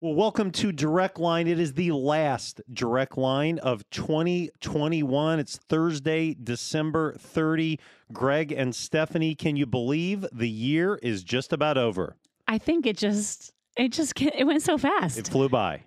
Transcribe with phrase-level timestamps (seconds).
[0.00, 1.48] Well, welcome to Direct Line.
[1.48, 5.40] It is the last Direct Line of 2021.
[5.40, 7.80] It's Thursday, December 30.
[8.12, 12.14] Greg and Stephanie, can you believe the year is just about over?
[12.46, 15.18] I think it just it just it went so fast.
[15.18, 15.82] It flew by.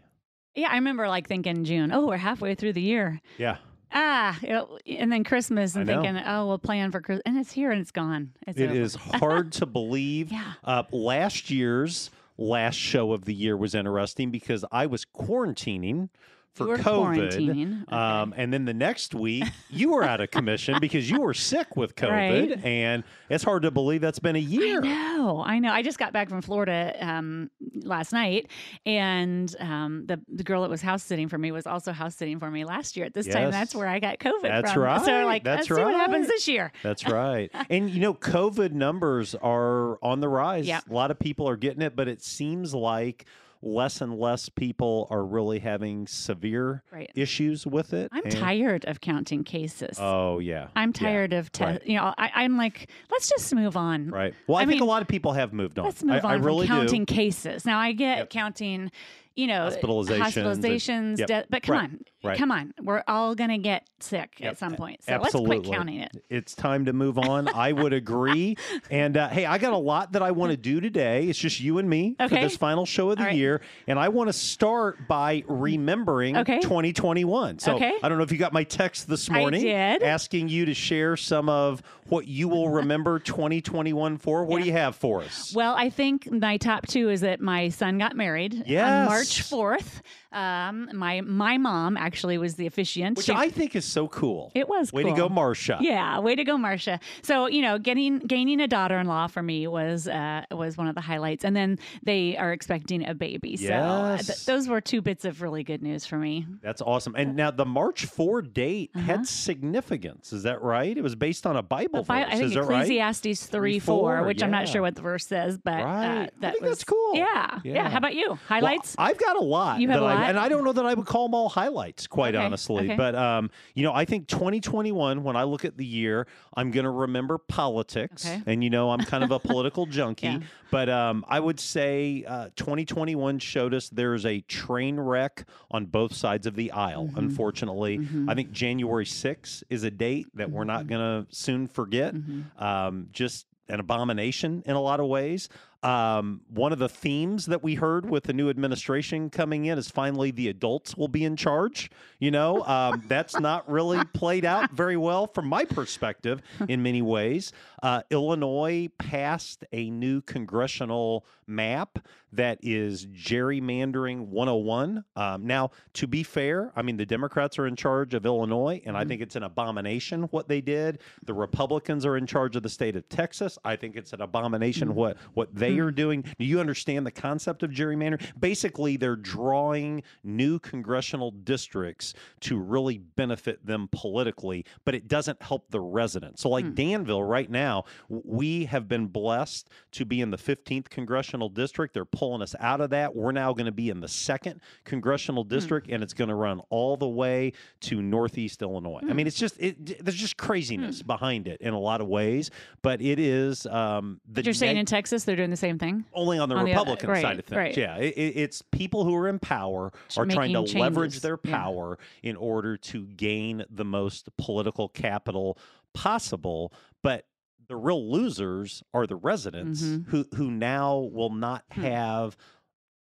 [0.55, 1.93] yeah, I remember like thinking June.
[1.93, 3.21] Oh, we're halfway through the year.
[3.38, 3.57] Yeah.
[3.93, 4.38] Ah,
[4.86, 7.91] and then Christmas and thinking, oh, we'll plan for Christmas, and it's here and it's
[7.91, 8.32] gone.
[8.48, 8.80] It's It over.
[8.80, 10.32] is hard to believe.
[10.32, 10.54] Yeah.
[10.64, 16.09] Uh, last year's last show of the year was interesting because I was quarantining
[16.54, 17.86] for COVID.
[17.88, 17.96] Okay.
[17.96, 21.76] Um, and then the next week, you were out of commission because you were sick
[21.76, 22.12] with COVID.
[22.12, 22.66] Right.
[22.66, 24.80] And it's hard to believe that's been a year.
[24.80, 25.72] I know, I know.
[25.72, 27.50] I just got back from Florida um,
[27.84, 28.48] last night,
[28.86, 32.40] and um, the the girl that was house sitting for me was also house sitting
[32.40, 33.52] for me last year at this time.
[33.52, 35.06] That's where I got COVID That's from.
[35.06, 35.23] So right.
[35.23, 36.72] like, That's let's see what happens this year.
[36.84, 37.50] That's right.
[37.70, 40.68] and you know, COVID numbers are on the rise.
[40.68, 40.90] Yep.
[40.90, 43.26] A lot of people are getting it, but it seems like
[43.62, 47.12] less and less people are really having severe Right.
[47.16, 48.09] issues with it.
[48.12, 49.98] I'm And- tired of counting cases.
[50.00, 50.68] Oh yeah.
[50.76, 50.94] I'm Yeah.
[51.00, 51.86] tired of, te- right.
[51.88, 54.09] you know, I, I'm like, let's just move on.
[54.09, 54.34] Right.
[54.48, 55.86] Well, I, I think a lot of people have moved on.
[55.86, 57.14] Let's move I, on I really from counting do.
[57.14, 57.66] cases.
[57.66, 58.30] Now I get Yep.
[58.31, 58.92] counting,
[59.36, 61.28] you know, Hospitalizations and- yep.
[61.28, 61.84] death- but come Right.
[61.84, 62.38] on, Right.
[62.38, 64.52] come on, we're all gonna get sick Yep.
[64.52, 65.03] at some point.
[65.03, 65.58] So Absolutely.
[65.58, 66.11] let's quit counting it.
[66.30, 67.47] It's time to move on.
[67.47, 68.58] I would agree.
[68.91, 71.28] And uh, hey, I got a lot that I want to do today.
[71.28, 73.36] It's just you and me for this final show of the right.
[73.36, 73.61] year.
[73.88, 76.59] And I want to start by remembering Okay.
[76.59, 77.59] 2021.
[77.59, 77.94] So Okay.
[78.03, 81.47] I don't know if you got my text this morning asking you to share some
[81.50, 83.19] of what you will remember
[83.56, 84.44] 2021 for.
[84.45, 85.53] What do you have for us?
[85.56, 88.88] Well, I think my top two is that my son got married Yes.
[88.89, 90.02] on March 4th.
[90.34, 93.18] Um, my my mom actually was the officiant.
[93.18, 94.52] Which She- I think is so cool.
[94.56, 95.78] it was Way to go, Marcia.
[95.82, 97.00] Yeah, way to go, Marcia.
[97.22, 101.02] So you know, getting gaining a daughter-in-law for me was uh, was one of the
[101.02, 103.58] highlights, and then they are expecting a baby.
[103.58, 104.46] So uh, th- Yes.
[104.46, 106.46] those were two bits of really good news for me.
[106.62, 107.16] That's awesome.
[107.16, 109.06] And now the March 4 date Uh-huh.
[109.06, 110.34] had significance.
[110.34, 110.96] Is that right?
[110.98, 112.28] It was based on a Bible Bi- verse.
[112.34, 112.81] I think Is that right?
[112.81, 115.84] Ecclesiastes three, four, four, which I'm not sure what the verse says, but Right.
[115.84, 117.16] uh, I that think was that's cool.
[117.16, 117.90] Yeah, yeah, Yeah.
[117.90, 118.30] How about you?
[118.30, 118.96] Well, Highlights?
[118.97, 119.80] I've got a lot.
[119.80, 120.30] You have a I- lot?
[120.30, 122.86] and I don't know that I would call them all highlights, quite Okay, honestly.
[122.86, 122.96] okay.
[122.96, 125.24] But um, you know, I think 2021.
[125.24, 128.42] When I look at the year, I'm going to remember politics, Okay.
[128.46, 130.28] and you know, I'm kind of a political junkie.
[130.28, 130.40] Yeah.
[130.72, 136.14] But um, I would say uh, 2021 showed us there's a train wreck on both
[136.14, 137.09] sides of the aisle.
[137.09, 137.18] Mhm.
[137.18, 138.30] Unfortunately, Mhm.
[138.30, 140.90] I think January 6th is a date that we're not Mhm.
[140.90, 142.14] going to soon forget.
[142.16, 142.62] Mhm.
[142.62, 145.48] Um, just an abomination in a lot of ways.
[145.84, 149.90] Um, one of the themes that we heard with the new administration coming in is
[149.90, 151.90] finally the adults will be in charge.
[152.19, 157.02] You know, um, that's not really played out very well from my perspective in many
[157.02, 157.52] ways.
[157.81, 162.00] Uh, Illinois passed a new congressional map
[162.34, 165.03] that is gerrymandering 101.
[165.18, 168.96] Um, now, to be fair, I mean, the Democrats are in charge of Illinois, and
[168.96, 169.08] I Mhm.
[169.09, 171.00] think it's an abomination what they did.
[171.25, 173.58] The Republicans are in charge of the state of Texas.
[173.66, 174.94] I think it's an abomination Mhm.
[174.94, 175.86] what what they Mhm.
[175.88, 176.22] are doing.
[176.40, 178.22] Do you understand the concept of gerrymandering?
[178.40, 185.70] Basically, they're drawing new congressional districts to really benefit them politically, but it doesn't help
[185.70, 186.42] the residents.
[186.42, 186.74] So, like Hmm.
[186.74, 191.94] Danville right now, we have been blessed to be in the 15th congressional district.
[191.94, 193.16] They're pulling us out of that.
[193.16, 196.62] We're now going to be in the second congressional district, and it's going to run
[196.70, 199.00] all the way to Northeast Illinois.
[199.03, 199.16] I Hmm.
[199.16, 202.50] mean, it's just it, there's just craziness behind it in a lot of ways,
[202.82, 206.03] but it is um, the But you're saying in Texas they're doing the same thing?
[206.13, 207.57] only on the on the other- Republican right, side of things.
[207.57, 207.77] right.
[207.77, 211.22] Yeah, it, it- it's people who are in power are trying to Making leverage changes.
[211.22, 211.57] their Yeah.
[211.57, 215.57] power in order to gain the most political capital
[215.94, 216.73] possible,
[217.03, 217.25] but
[217.67, 220.07] the real losers are the residents Mhm.
[220.07, 221.81] who who now will not Hmm.
[221.81, 222.35] have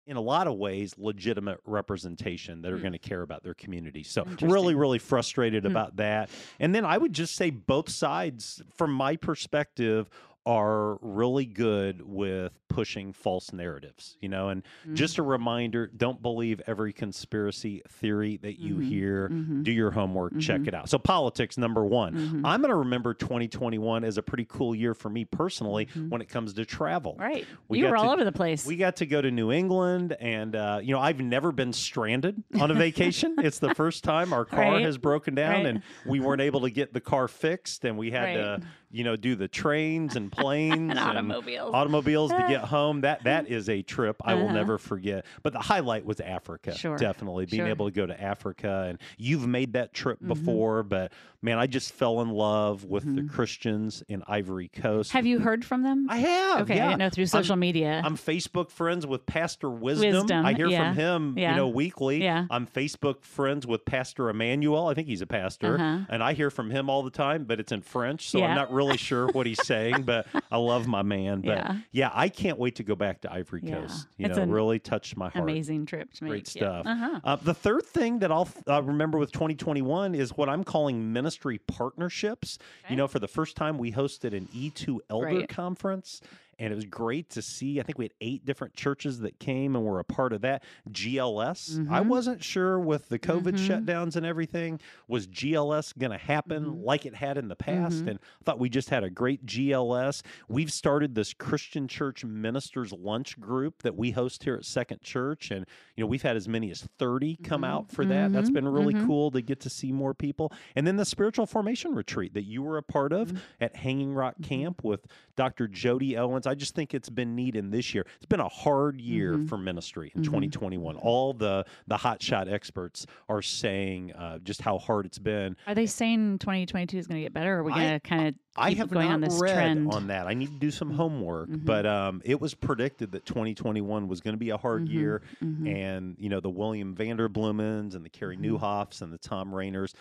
[0.07, 2.81] in a lot of ways legitimate representation that are Hmm.
[2.83, 4.03] going to care about their community.
[4.03, 5.71] So really really frustrated Hmm.
[5.71, 6.29] about that.
[6.59, 10.09] And then I would just say both sides from my perspective
[10.45, 14.95] are really good with pushing false narratives, you know, and Mm-hmm.
[14.95, 18.87] just a reminder, don't believe every conspiracy theory that you Mhm.
[18.87, 19.29] hear.
[19.29, 19.63] Mhm.
[19.63, 20.67] Do your homework, check Mhm.
[20.67, 20.89] it out.
[20.89, 22.13] So politics number 1.
[22.13, 22.41] Mhm.
[22.45, 26.09] I'm going to remember 2021 as a pretty cool year for me personally Mhm.
[26.09, 27.15] when it comes to travel.
[27.17, 27.45] Right.
[27.67, 28.65] We you were all to- over the place.
[28.67, 32.43] We got to go to New England, and uh, you know I've never been stranded
[32.59, 33.35] on a vacation.
[33.39, 34.85] it's the first time our car Right.
[34.85, 35.65] has broken down, Right.
[35.65, 38.63] and we weren't able to get the car fixed, and we had to, Right.
[38.95, 41.73] You know, do the trains and planes and automobiles.
[41.73, 43.01] automobiles to get home.
[43.01, 44.53] That that is a trip I will Uh-huh.
[44.53, 45.25] never forget.
[45.43, 46.75] But the highlight was Africa.
[46.75, 47.67] Sure, Definitely being sure.
[47.67, 50.27] able to go to Africa and you've made that trip Mhm.
[50.27, 51.11] before, but
[51.41, 53.29] man, I just fell in love with the Mhm.
[53.29, 55.11] Christians in Ivory Coast.
[55.11, 56.07] Have you heard from them?
[56.09, 56.61] I have.
[56.61, 56.89] okay, yeah.
[56.89, 58.01] I know through social media.
[58.03, 60.13] I'm Facebook friends with Pastor Wisdom.
[60.13, 62.23] Wisdom, I hear yeah, from him, yeah, you know, weekly.
[62.23, 62.45] yeah.
[62.49, 64.87] I'm Facebook friends with Pastor Emmanuel.
[64.87, 66.05] I think he's a pastor, Uh-huh.
[66.09, 68.41] and I hear from him all the time, but it's in French, so.
[68.43, 70.03] I'm not really sure what he's saying.
[70.03, 71.41] But I love my man.
[71.41, 71.77] But Yeah.
[71.91, 73.81] yeah, I can't wait to go back to Ivory Yeah.
[73.81, 74.07] Coast.
[74.17, 75.43] You It's know, really touched my heart.
[75.43, 76.31] Amazing trip to make.
[76.31, 76.61] Great yeah.
[76.81, 76.85] stuff.
[76.85, 77.19] Uh-huh.
[77.23, 81.57] Uh, the third thing that I'll uh, remember with 2021 is what I'm calling ministry
[81.59, 82.57] partnerships.
[82.85, 82.93] Okay.
[82.93, 85.49] You know, for the first time, we hosted an E2 Elder Great.
[85.49, 86.21] Conference.
[86.57, 87.79] And it was great to see.
[87.79, 90.63] I think we had eight different churches that came and were a part of that.
[90.89, 91.77] GLS.
[91.89, 92.07] I Mhm.
[92.07, 93.85] wasn't sure with the COVID Mhm.
[93.85, 96.83] shutdowns and everything, was GLS going to happen Mhm.
[96.83, 98.05] like it had in the past?
[98.05, 98.07] Mhm.
[98.11, 100.23] And I thought we just had a great GLS.
[100.47, 105.51] We've started this Christian Church Ministers Lunch group that we host here at Second Church.
[105.51, 105.65] And,
[105.95, 107.67] you know, we've had as many as 30 come Mhm.
[107.67, 108.31] out for that.
[108.31, 108.53] That's Mhm.
[108.53, 110.51] been really cool to get to see more people.
[110.75, 114.35] And then the spiritual formation retreat that you were a part of at Hanging Rock.
[114.41, 115.05] Camp with
[115.35, 115.67] Dr.
[115.67, 116.44] Jody Owens.
[116.47, 118.05] I just think it's been neat in this year.
[118.17, 119.49] It's been a hard year Mhm.
[119.49, 120.25] for ministry in Mhm.
[120.25, 120.95] 2021.
[120.97, 125.55] All the the hotshot experts are saying uh, just how hard it's been.
[125.67, 127.55] Are they saying 2022 is going to get better?
[127.55, 129.91] Or are we going to kind of I have going not on this read trend?
[129.91, 130.27] on that.
[130.27, 131.65] I need to do some homework, Mhm.
[131.65, 134.93] but um, it was predicted that 2021 was going to be a hard Mhm.
[134.93, 135.67] year, Mhm.
[135.67, 138.57] and you know the William Vanderbloemens and the Carrie Mhm.
[138.59, 139.93] Newhoffs and the Thom Rainers,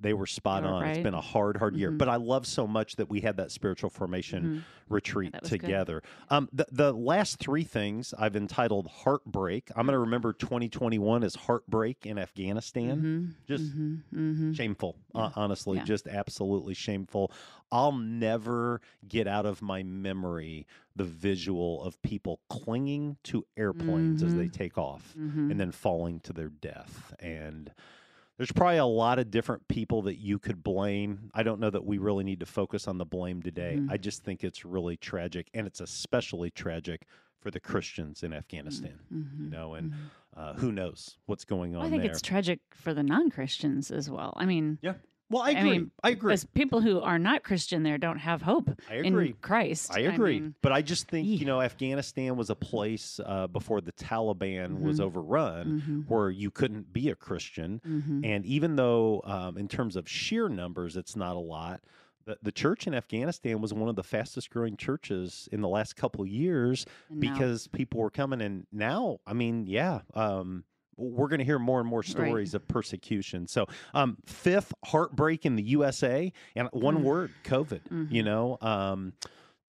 [0.00, 0.84] they were spot They on.
[0.84, 1.98] It's been a hard, hard year, Mhm.
[1.98, 4.62] but I love so much that we had that spiritual formation Mhm.
[4.88, 5.44] retreat good.
[5.44, 6.02] together.
[6.30, 9.70] Um, the, the last three things I've entitled Heartbreak.
[9.76, 13.34] I'm going to remember 2021 as Heartbreak in Afghanistan.
[13.38, 13.46] Mhm.
[13.46, 14.00] Just Mhm.
[14.14, 14.56] Mhm.
[14.56, 15.22] Shameful, Yeah.
[15.22, 15.84] uh, honestly, Yeah.
[15.84, 17.30] just absolutely shameful.
[17.72, 20.66] I'll never get out of my memory
[20.96, 24.52] the visual of people clinging to airplanes as they Mhm.
[24.52, 27.14] take off and then falling to their death.
[27.18, 27.72] And
[28.36, 31.30] there's probably a lot of different people that you could blame.
[31.34, 33.78] I don't know that we really need to focus on the blame today.
[33.80, 33.90] Mhm.
[33.90, 37.06] I just think it's really tragic, and it's especially tragic
[37.40, 38.98] for the Christians in Afghanistan.
[39.12, 39.44] Mhm.
[39.44, 39.96] You know, and Mhm.
[40.36, 42.10] uh, who knows what's going on I think there.
[42.10, 44.32] it's tragic for the non-Christians as well.
[44.36, 44.78] I mean,
[45.30, 45.70] well, I I agree.
[45.70, 46.28] mean, I agree.
[46.28, 49.28] because people who are not Christian there don't have hope I agree.
[49.28, 49.90] in Christ.
[49.94, 50.40] I agree.
[50.40, 51.38] mean, but I just think, Eeh.
[51.40, 55.04] you know, Afghanistan was a place uh, before the Taliban was Mhm.
[55.04, 57.80] overrun mhm, where you couldn't be a Christian.
[57.86, 58.24] mhm.
[58.24, 61.80] And even though, um, in terms of sheer numbers, it's not a lot,
[62.26, 65.94] the, the church in Afghanistan was one of the fastest growing churches in the last
[65.96, 68.40] couple of years now- because people were coming.
[68.40, 70.00] And now, I mean, yeah.
[70.14, 70.64] Um,
[70.96, 73.46] we're going to hear more and more stories of persecution.
[73.46, 77.02] So, um, fifth heartbreak in the USA, and one Mm.
[77.02, 77.80] word: COVID.
[78.10, 78.24] You Mhm.
[78.24, 79.12] know, um,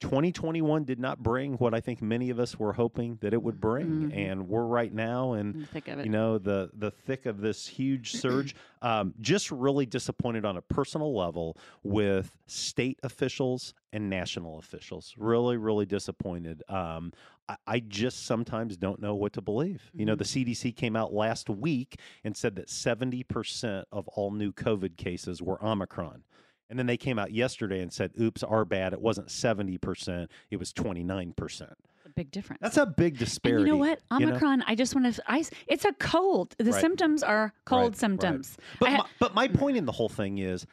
[0.01, 3.59] 2021 did not bring what I think many of us were hoping that it would
[3.62, 4.15] bring, Mhm.
[4.18, 6.06] and we're right now in in the thick of it.
[6.06, 8.56] you know the the thick of this huge surge.
[8.81, 15.13] um, just really disappointed on a personal level with state officials and national officials.
[15.18, 16.62] Really, really disappointed.
[16.68, 17.13] Um,
[17.48, 19.89] I, I just sometimes don't know what to believe.
[19.94, 24.51] You know, the CDC came out last week and said that 70% of all new
[24.51, 26.24] COVID cases were Omicron.
[26.69, 28.94] And then they came out yesterday and said, oops, our bad.
[28.94, 31.62] It wasn't 70%, it was 29%.
[31.62, 32.62] a big difference.
[32.62, 33.62] That's a big disparity.
[33.62, 34.00] And you know what?
[34.12, 34.31] you know?
[34.31, 36.56] Omicron, I just want to, I, it's a cold.
[36.57, 36.81] The Right.
[36.81, 37.97] symptoms are cold Right, right.
[37.97, 38.57] symptoms.
[38.79, 39.57] But I my, but my mm.
[39.57, 40.65] point in the whole thing is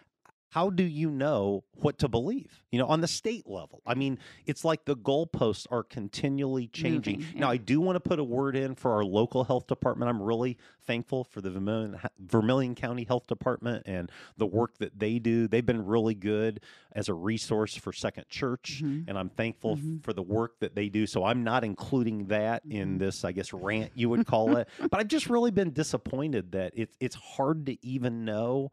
[0.52, 2.62] how do you know what to believe?
[2.70, 3.80] You know, on the state level.
[3.86, 7.20] I mean, it's like the goalposts are continually changing.
[7.20, 7.48] Moving, Now.
[7.50, 10.10] I do want to put a word in for our local health department.
[10.10, 15.18] I'm really thankful for the Vermilion, Vermilion County Health Department and the work that they
[15.18, 15.48] do.
[15.48, 16.60] They've been really good
[16.92, 19.04] as a resource for Second Church, Mhm.
[19.08, 20.04] and I'm thankful Mhm.
[20.04, 21.06] for the work that they do.
[21.06, 22.98] So I'm not including that in Mhm.
[22.98, 24.68] this, I guess, rant you would call it.
[24.90, 28.70] but I've just really been disappointed that it's it's hard to even know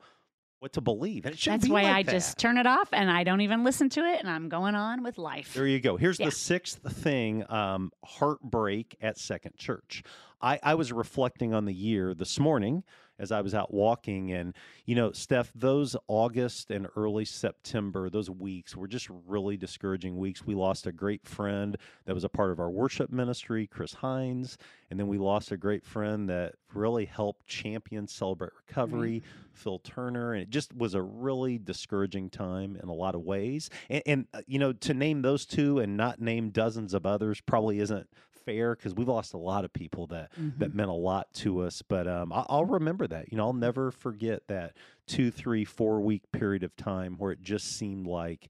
[0.60, 1.26] what to believe.
[1.26, 2.12] And it shouldn't That's why like I that.
[2.12, 5.04] just turn it off and I don't even listen to it and I'm going on
[5.04, 5.54] with life.
[5.54, 5.98] There you go.
[5.98, 6.28] Here's Yeah.
[6.28, 10.04] the sixth thing um, heartbreak at Second Church.
[10.42, 12.84] I, I was reflecting on the year this morning
[13.20, 14.32] as I was out walking.
[14.32, 20.18] And, you know, Steph, those August and early September, those weeks were just really discouraging
[20.18, 20.46] weeks.
[20.46, 24.58] We lost a great friend that was a part of our worship ministry, Chris Hines.
[24.90, 29.22] And then we lost a great friend that really helped champion Celebrate Recovery,
[29.54, 30.34] Phil Turner.
[30.34, 33.70] And it just was a really discouraging time in a lot of ways.
[33.90, 37.42] And, and uh, you know, to name those two and not name dozens of others
[37.42, 38.08] probably isn't
[38.50, 40.74] fair because we've lost a lot of people that that Mhm.
[40.74, 41.82] meant a lot to us.
[41.82, 43.32] But um, I- I'll remember that.
[43.32, 44.76] You know, I'll never forget that
[45.08, 48.46] two, three, four week period of time where it just seemed like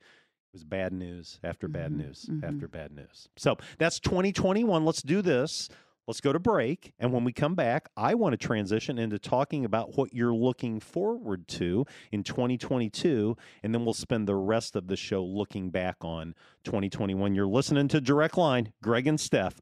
[0.52, 2.44] It was bad news after bad Mhm, news mhm.
[2.44, 3.30] after bad news.
[3.38, 4.84] So that's 2021.
[4.84, 5.70] Let's do this.
[6.08, 6.92] Let's go to break.
[6.98, 10.80] And when we come back, I want to transition into talking about what you're looking
[10.80, 13.38] forward to in 2022.
[13.62, 17.36] And then we'll spend the rest of the show looking back on 2021.
[17.36, 19.62] You're listening to Direct Line, Greg and Steph.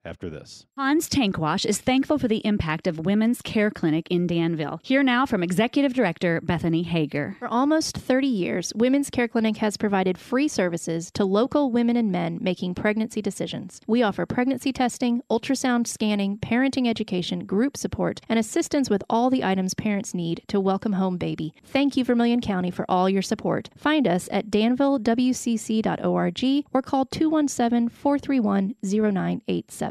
[0.03, 0.65] after this.
[0.77, 4.79] Hans Tankwash is thankful for the impact of Women's Care Clinic in Danville.
[4.83, 7.35] Here now from Executive Director Bethany Hager.
[7.39, 12.11] For almost 30 years, Women's Care Clinic has provided free services to local women and
[12.11, 13.79] men making pregnancy decisions.
[13.87, 19.43] We offer pregnancy testing, ultrasound scanning, parenting education, group support, and assistance with all the
[19.43, 21.53] items parents need to welcome home baby.
[21.63, 23.69] Thank you, Vermilion County, for all your support.
[23.77, 29.90] Find us at danvillewcc.org or call 217 431 0987.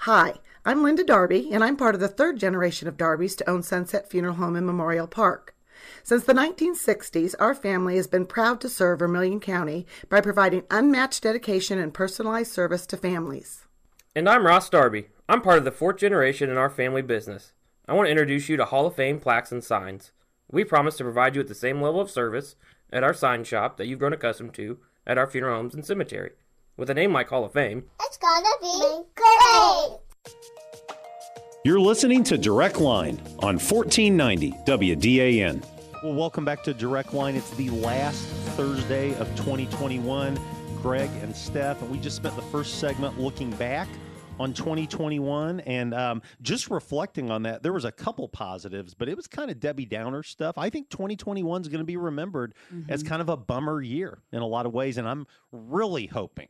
[0.00, 3.62] Hi, I'm Linda Darby, and I'm part of the third generation of Darbys to own
[3.62, 5.54] Sunset Funeral Home in Memorial Park.
[6.02, 11.22] Since the 1960s, our family has been proud to serve Vermilion County by providing unmatched
[11.22, 13.66] dedication and personalized service to families.
[14.14, 15.08] And I'm Ross Darby.
[15.28, 17.52] I'm part of the fourth generation in our family business.
[17.86, 20.12] I want to introduce you to Hall of Fame plaques and signs.
[20.50, 22.56] We promise to provide you with the same level of service
[22.92, 26.32] at our sign shop that you've grown accustomed to at our funeral homes and cemetery.
[26.80, 29.98] With a name like Hall of Fame, It's gonna be great!
[31.62, 35.62] You're listening to Direct Line on 1490 WDAN.
[36.02, 37.36] Well, welcome back to Direct Line.
[37.36, 38.24] It's the last
[38.56, 40.40] Thursday of 2021.
[40.80, 43.86] Greg and Steph, and we just spent the first segment looking back
[44.40, 47.62] on 2021 and um, just reflecting on that.
[47.62, 50.56] There was a couple positives, but it was kind of Debbie Downer stuff.
[50.56, 52.54] I think 2021 is going to be remembered
[52.88, 56.48] as kind of a bummer year in a lot of ways, and I'm really hoping,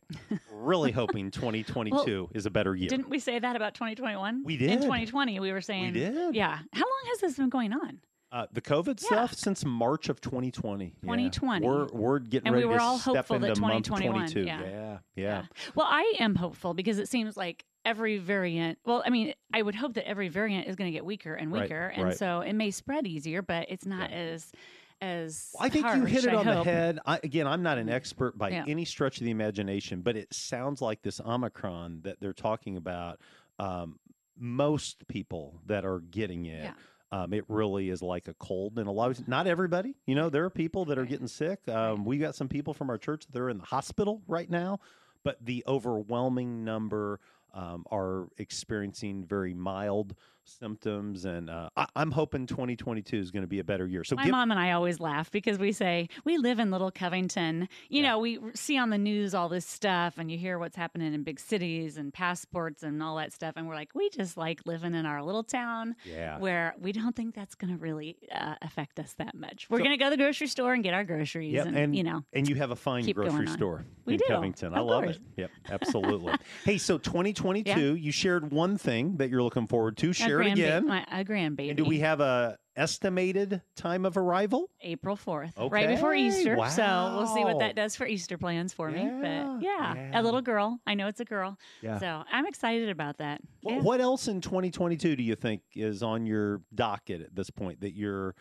[0.53, 2.89] really hoping 2022 is a better year.
[2.89, 4.45] Didn't we say that about 2021?
[4.45, 4.71] We did.
[4.71, 5.93] In 2020, we were saying.
[5.93, 6.35] we did.
[6.37, 6.59] Yeah.
[6.73, 7.99] How long has this been going on?
[8.33, 9.07] Uh, the COVID Yeah.
[9.07, 10.85] stuff since March of 2020.
[10.85, 10.91] Yeah.
[11.03, 11.67] 2020.
[11.67, 14.31] We're, we're getting And we ready were to all step hopeful that into month 2021
[14.31, 14.47] 22.
[14.47, 14.61] yeah.
[14.71, 15.43] yeah, yeah.
[15.75, 19.75] Well, I am hopeful because it seems like every variant, well, I mean, I would
[19.75, 21.87] hope that every variant is going to get weaker and Right, weaker.
[21.95, 22.17] And right.
[22.17, 24.53] so it may spread easier, but it's not as,
[25.01, 25.51] as.
[25.59, 26.99] Well, I think you hit it I on the head.
[27.05, 28.65] I, again, I'm not an expert by Yeah.
[28.69, 33.19] any stretch of the imagination, but it sounds like this Omicron that they're talking about.
[33.59, 33.99] Um,
[34.39, 36.73] most people that are getting it, Yeah.
[37.13, 38.79] Um, it really is like a cold.
[38.79, 41.67] And a lot of not everybody, you know, there are people that are getting sick.
[41.69, 44.81] Um, we got some people from our church that are in the hospital right now,
[45.25, 47.21] but the overwhelming number
[47.53, 50.15] um, are experiencing very mild
[50.59, 51.25] symptoms.
[51.25, 54.05] And uh, I, I'm hoping 2022 is going to be a better year.
[54.05, 56.91] So My give, mom and I always laugh because we say we live in Little
[56.91, 57.69] Covington.
[57.89, 61.15] You know, we see on the news all this stuff, and you hear what's happening
[61.15, 64.61] in big cities and passports and all that stuff, and we're like, we just like
[64.67, 66.39] living in our little town yeah.
[66.39, 69.69] where we don't think that's going to really uh, affect us that much.
[69.71, 71.77] We're So- going to go to the grocery store and get our groceries, Yep, and,
[71.77, 74.75] and you know, and you have a fine grocery store We in do, Covington.
[74.75, 75.17] I love course.
[75.17, 75.23] it.
[75.37, 76.35] Yep, absolutely.
[76.65, 80.13] hey, so 2022, you shared one thing that you're looking forward to.
[80.13, 80.87] Share it grandba- again.
[80.87, 81.69] my, a grandbaby.
[81.69, 84.71] and do we have a estimated time of arrival?
[84.83, 86.57] April 4th, right before Okay, Easter.
[86.71, 89.03] So we'll see what that does for Easter plans for me.
[89.21, 90.21] But yeah, yeah.
[90.21, 90.79] a little girl.
[90.87, 91.59] I know it's a girl.
[91.83, 91.99] Yeah.
[91.99, 93.41] So I'm excited about that.
[93.65, 93.81] Wh- Yeah.
[93.81, 97.95] What else in 2022 do you think is on your docket at this point that
[97.95, 98.35] you're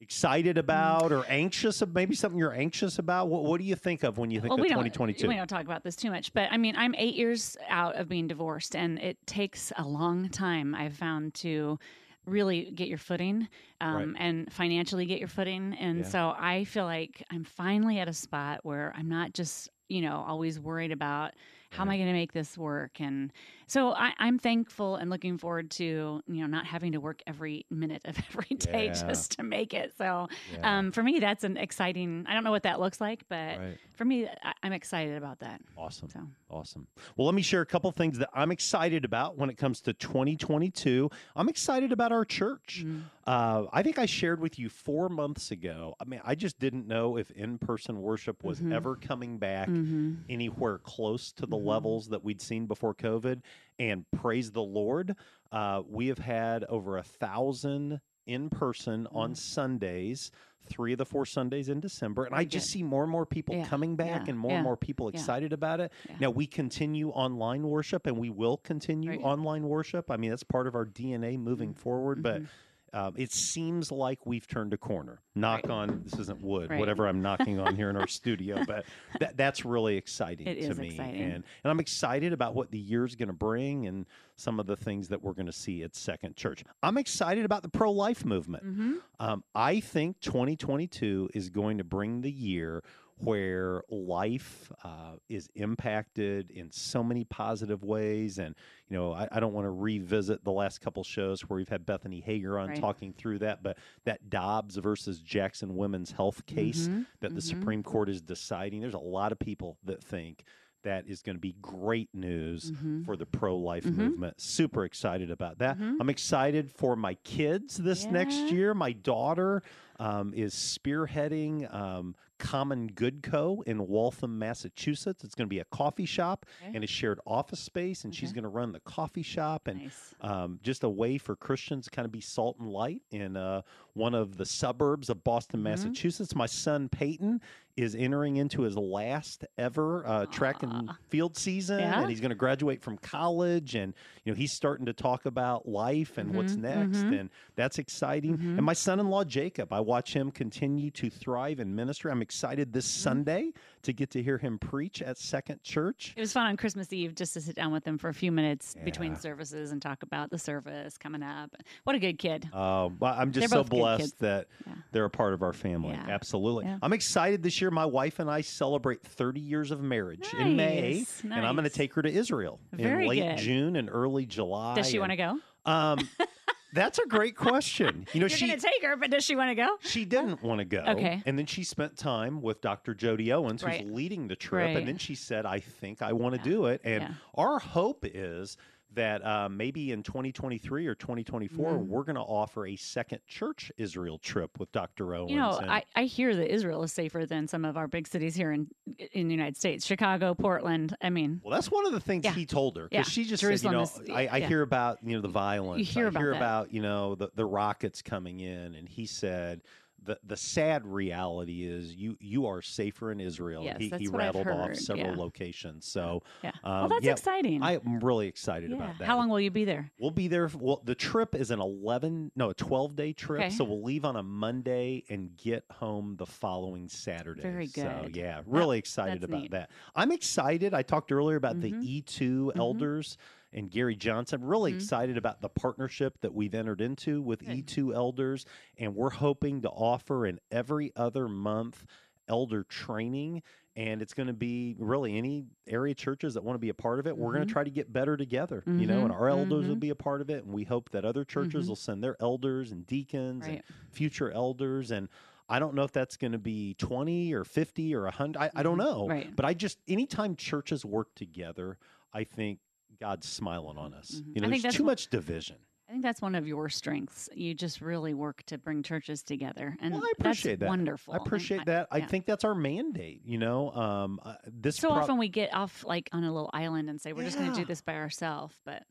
[0.00, 0.60] excited Mm.
[0.60, 1.94] about or anxious of?
[1.94, 3.28] Maybe something you're anxious about.
[3.28, 5.28] What, what do you think of when you think well, of we don't, 2022?
[5.28, 8.08] we don't talk about this too much, but I mean, I'm eight years out of
[8.08, 11.78] being divorced, and it takes a long time, I've found, to
[12.26, 13.48] really get your footing
[13.80, 15.74] um, and financially get your footing.
[15.80, 16.04] And Yeah.
[16.04, 20.22] so I feel like I'm finally at a spot where I'm not just, you know,
[20.26, 21.32] always worried about
[21.70, 23.00] how am I going to make this work?
[23.00, 23.32] And
[23.70, 27.66] So I, I'm thankful and looking forward to you know not having to work every
[27.70, 29.06] minute of every day Yeah.
[29.06, 29.92] just to make it.
[29.96, 30.78] So Yeah.
[30.78, 32.24] um, for me, that's an exciting.
[32.28, 33.78] I don't know what that looks like, but Right.
[33.94, 35.60] for me, I, I'm excited about that.
[35.76, 36.08] Awesome.
[36.10, 36.88] So Awesome.
[37.16, 39.92] Well, let me share a couple things that I'm excited about when it comes to
[39.92, 41.08] 2022.
[41.36, 42.82] I'm excited about our church.
[42.84, 45.94] mm, Uh, I think I shared with you four months ago.
[46.00, 48.72] I mean, I just didn't know if in person worship was Mhm.
[48.72, 50.24] ever coming back mhm.
[50.28, 51.64] anywhere close to the Mhm.
[51.66, 53.42] levels that we'd seen before COVID.
[53.78, 55.16] And praise the Lord,
[55.52, 59.36] uh, we have had over a thousand in person on Mm.
[59.36, 60.30] Sundays,
[60.66, 62.24] three of the four Sundays in December.
[62.24, 62.72] And I just good.
[62.72, 65.08] see more and more people Yeah, coming back yeah, and more yeah, and more people
[65.08, 65.90] excited about it.
[66.20, 70.10] Now, we continue online worship and we will continue online worship.
[70.10, 72.22] I mean, that's part of our DNA moving forward.
[72.22, 72.48] But mhm.
[72.92, 75.20] Um, it seems like we've turned a corner.
[75.34, 75.70] Knock Right.
[75.70, 76.78] on this isn't wood, Right.
[76.80, 78.84] whatever I'm knocking on here in our studio, but
[79.20, 80.88] that that's really exciting It to is me.
[80.88, 81.20] exciting.
[81.22, 84.06] And and I'm excited about what the year's going to bring and
[84.36, 86.64] some of the things that we're going to see at Second Church.
[86.82, 88.64] I'm excited about the pro life movement.
[88.64, 88.94] Mhm.
[89.18, 92.82] Um, I think 2022 is going to bring the year
[93.22, 98.38] where life uh, is impacted in so many positive ways.
[98.38, 98.54] And,
[98.88, 101.84] you know, I, I don't want to revisit the last couple shows where we've had
[101.86, 102.80] Bethany Hager on Right.
[102.80, 107.44] talking through that, but that Dobbs versus Jackson women's health case Mhm, that the mhm.
[107.44, 110.44] Supreme Court is deciding, there's a lot of people that think
[110.82, 113.04] that is going to be great news Mhm.
[113.04, 113.96] for the pro life Mhm.
[113.96, 114.40] movement.
[114.40, 115.78] Super excited about that.
[115.78, 115.96] Mhm.
[116.00, 118.72] I'm excited for my kids this next year.
[118.72, 119.62] My daughter
[119.98, 123.62] um, is spearheading um, Common Good Co.
[123.66, 125.22] in Waltham, Massachusetts.
[125.22, 126.72] It's going to be a coffee shop Okay.
[126.74, 130.14] and a shared office space, and she's going to run the coffee shop and Nice.
[130.22, 133.62] um, just a way for Christians to kind of be salt and light in uh,
[133.92, 135.64] one of the suburbs of Boston, Mhm.
[135.64, 136.34] Massachusetts.
[136.34, 137.40] My son Peyton
[137.82, 142.00] is entering into his last ever uh, track and field season, Yeah?
[142.00, 143.74] and he's going to graduate from college.
[143.74, 143.94] And
[144.24, 147.20] you know he's starting to talk about life and what's Mhm, next, mhm.
[147.20, 148.36] and that's exciting.
[148.38, 148.56] Mhm.
[148.58, 152.10] And my son-in-law Jacob, I watch him continue to thrive in ministry.
[152.10, 153.02] I'm excited this Mm-hmm.
[153.02, 156.12] Sunday to get to hear him preach at Second Church.
[156.16, 158.30] It was fun on Christmas Eve just to sit down with them for a few
[158.30, 161.56] minutes between services and talk about the service coming up.
[161.84, 162.48] What a good kid.
[162.52, 164.74] Uh, I'm just They're so blessed that Yeah.
[164.92, 165.90] they're a part of our family.
[165.94, 166.06] Yeah.
[166.08, 166.66] Absolutely.
[166.66, 166.78] Yeah.
[166.82, 167.69] I'm excited this year.
[167.70, 171.64] My wife and I celebrate 30 years of marriage in May, Nice, and I'm going
[171.68, 173.38] to take her to Israel Very in late good.
[173.38, 174.74] June and early July.
[174.74, 175.38] Does she want to go?
[175.64, 176.08] Um,
[176.72, 178.06] that's a great question.
[178.12, 179.76] You know, You're she going to take her, but does she want to go?
[179.80, 180.84] she didn't want to go.
[180.88, 181.22] Okay.
[181.26, 182.94] And then she spent time with Dr.
[182.94, 183.86] Jody Owens, who's Right.
[183.86, 184.66] leading the trip.
[184.68, 184.76] Right.
[184.76, 186.54] And then she said, I think I want to Yeah.
[186.56, 186.80] do it.
[186.84, 187.10] And Yeah.
[187.34, 188.56] our hope is
[188.94, 191.86] that uh, maybe in 2023 or 2024, Mhm.
[191.86, 195.14] we're going to offer a second church Israel trip with Dr.
[195.14, 195.30] Owens.
[195.30, 198.06] You know, and- I, I hear that Israel is safer than some of our big
[198.08, 198.68] cities here in
[199.12, 200.96] in the United States, Chicago, Portland.
[201.00, 202.32] I mean, well, that's one of the things Yeah.
[202.32, 203.02] he told her Yeah.
[203.02, 204.48] she just Jerusalem said, you know, I, I yeah.
[204.48, 206.36] hear about you know the violence, hear I about hear that.
[206.36, 209.62] about you know the the rockets coming in, and he said
[210.04, 213.62] the the sad reality is you you are safer in Israel.
[213.64, 215.16] Yes, he that's he what I've rattled off heard, several yeah.
[215.18, 216.50] locations, so yeah.
[216.64, 217.62] um, well, that's yeah, exciting.
[217.62, 218.76] I'm really excited yeah.
[218.76, 219.04] about that.
[219.04, 219.90] How long will you be there?
[219.98, 220.50] We'll be there.
[220.58, 223.40] Well, the trip is an 11, no, a 12 day trip.
[223.40, 223.50] Okay.
[223.50, 227.42] So we'll leave on a Monday and get home the following Saturday.
[227.42, 228.16] Very So, good.
[228.16, 229.50] yeah, really excited that's about neat.
[229.52, 229.70] that.
[229.94, 230.74] I'm excited.
[230.74, 231.62] I talked earlier about Mhm.
[231.62, 233.16] the E2 elders
[233.52, 234.44] and Gary Johnson.
[234.44, 234.76] Really Mhm.
[234.76, 237.66] excited about the partnership that we've entered into with Good.
[237.66, 238.44] E2 elders.
[238.78, 241.84] And we're hoping to offer an every other month
[242.28, 243.42] elder training.
[243.76, 246.98] And it's going to be really any area churches that want to be a part
[247.00, 247.16] of it.
[247.16, 249.76] We're going to try to get better together, you know, and Mhm, our elders will
[249.76, 249.80] mhm.
[249.80, 250.44] be a part of it.
[250.44, 251.68] And we hope that other churches Mhm.
[251.68, 254.90] will send their elders and deacons and future elders.
[254.90, 255.08] And
[255.48, 258.38] I don't know if that's going to be 20 or 50 or 100.
[258.40, 259.08] I, I don't know.
[259.08, 259.34] Right.
[259.34, 261.78] But I just, anytime churches work together,
[262.12, 262.60] I think
[263.00, 264.10] God's smiling on us.
[264.10, 264.34] Mhm.
[264.34, 265.56] You know, there's too much division.
[265.90, 267.28] I think that's one of your strengths.
[267.34, 270.68] You just really work to bring churches together, and Well, I appreciate that's that.
[270.68, 271.14] wonderful.
[271.14, 271.88] I appreciate that.
[271.90, 272.06] I yeah.
[272.06, 273.22] think that's our mandate.
[273.24, 276.50] You know, um, uh, this so pro- often we get off like on a little
[276.54, 278.84] island and say we're just going to do this by ourselves, but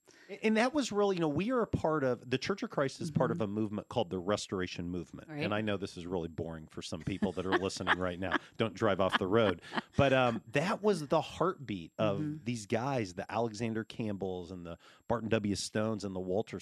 [0.44, 3.00] And that was really, you know, we are a part of the Church of Christ
[3.02, 5.28] is part of a movement called the Restoration Movement.
[5.28, 5.38] Mm-hmm.
[5.38, 5.46] Right.
[5.46, 8.36] And I know this is really boring for some people that are listening right now.
[8.58, 9.62] Don't drive off the road.
[9.98, 12.40] But um, that was the heartbeat of Mhm.
[12.46, 15.56] these guys, the Alexander Campbells and the Barton W.
[15.56, 16.60] Stones and the Walter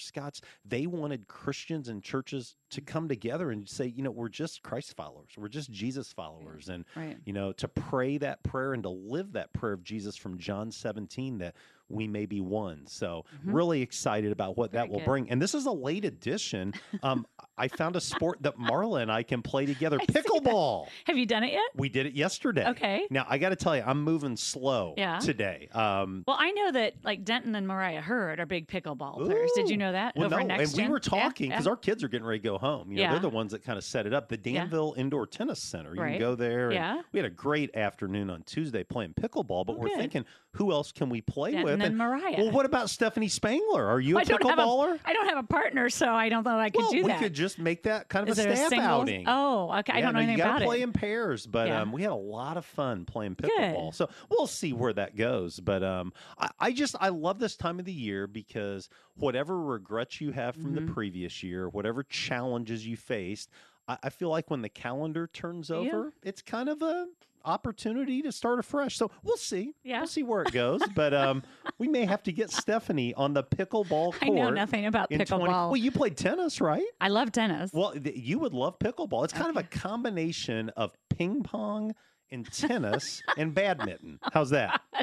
[0.66, 2.92] They wanted Christians and churches to mm-hmm.
[2.92, 5.32] come together and say, you know, we're just Christ followers.
[5.38, 6.70] We're just Jesus followers.
[6.70, 7.18] And right.
[7.26, 10.72] you know, to pray that prayer and to live that prayer of Jesus from John
[10.72, 11.56] 17 that
[11.90, 12.86] we may be one.
[12.86, 13.54] So Mhm.
[13.54, 15.06] really excited about what that will good.
[15.06, 15.30] bring.
[15.30, 16.74] And this is a late edition.
[17.04, 17.26] Um,
[17.58, 20.88] I found a sport that Marla and I can play together: pickleball.
[21.06, 21.62] Have you done it yet?
[21.76, 22.68] We did it yesterday.
[22.70, 23.08] Okay.
[23.10, 25.20] Now I got to tell you, I'm moving slow Yeah.
[25.20, 25.70] today.
[25.74, 29.52] Um, Well, I know that like Denton and Mariah Hurd are big pickleball players.
[29.56, 30.16] Did you know that?
[30.16, 31.72] well, Over no, next and we were talking because yeah.
[31.72, 32.92] our kids are getting ready to go home.
[32.92, 33.12] You know, Yeah.
[33.12, 34.30] they're the ones that kind of set it up.
[34.30, 34.62] The Yeah.
[34.62, 35.96] Danville Indoor Tennis Center.
[35.96, 36.12] You Right.
[36.12, 36.66] can go there.
[36.66, 37.02] and Yeah.
[37.12, 39.98] We had a great afternoon on Tuesday playing pickleball, but Oh, we're good.
[39.98, 41.77] thinking, who else can we play Denton with?
[41.82, 42.36] And Mariah.
[42.38, 43.86] well, what about Stephanie Spangler?
[43.88, 45.00] Are you a I a- pickleballer?
[45.06, 47.20] I don't have a partner, so I don't know I could well, do we that.
[47.20, 48.88] We could just make that kind of Is a staff singles?
[48.88, 49.26] outing.
[49.28, 49.94] Oh, okay.
[49.94, 50.84] I don't know no, anything you about play it.
[50.84, 51.82] in pairs, but Yeah.
[51.82, 53.52] um, we had a lot of fun playing Good.
[53.52, 53.94] pickleball.
[53.94, 55.60] So we'll see where that goes.
[55.60, 60.22] But um, I, I just I love this time of the year because whatever regrets
[60.22, 60.88] you have from Mhm.
[60.88, 63.50] the previous year, whatever challenges you faced,
[63.88, 65.78] I, I feel like when the calendar turns Yeah.
[65.78, 67.08] over, it's kind of a
[67.46, 68.98] opportunity to start afresh.
[68.98, 69.74] So we'll see.
[69.84, 70.00] Yeah.
[70.00, 70.82] We'll see where it goes.
[70.96, 71.44] but um,
[71.78, 74.18] we may have to get Stephanie on the pickleball court.
[74.22, 75.48] I know nothing about in 20 pickleball.
[75.70, 76.86] well, you played tennis, right?
[77.02, 77.72] I love tennis.
[77.74, 79.24] Well, th- you would love pickleball.
[79.24, 81.94] It's kind of a combination of ping pong
[82.32, 84.20] and tennis and badminton.
[84.34, 84.82] How's that?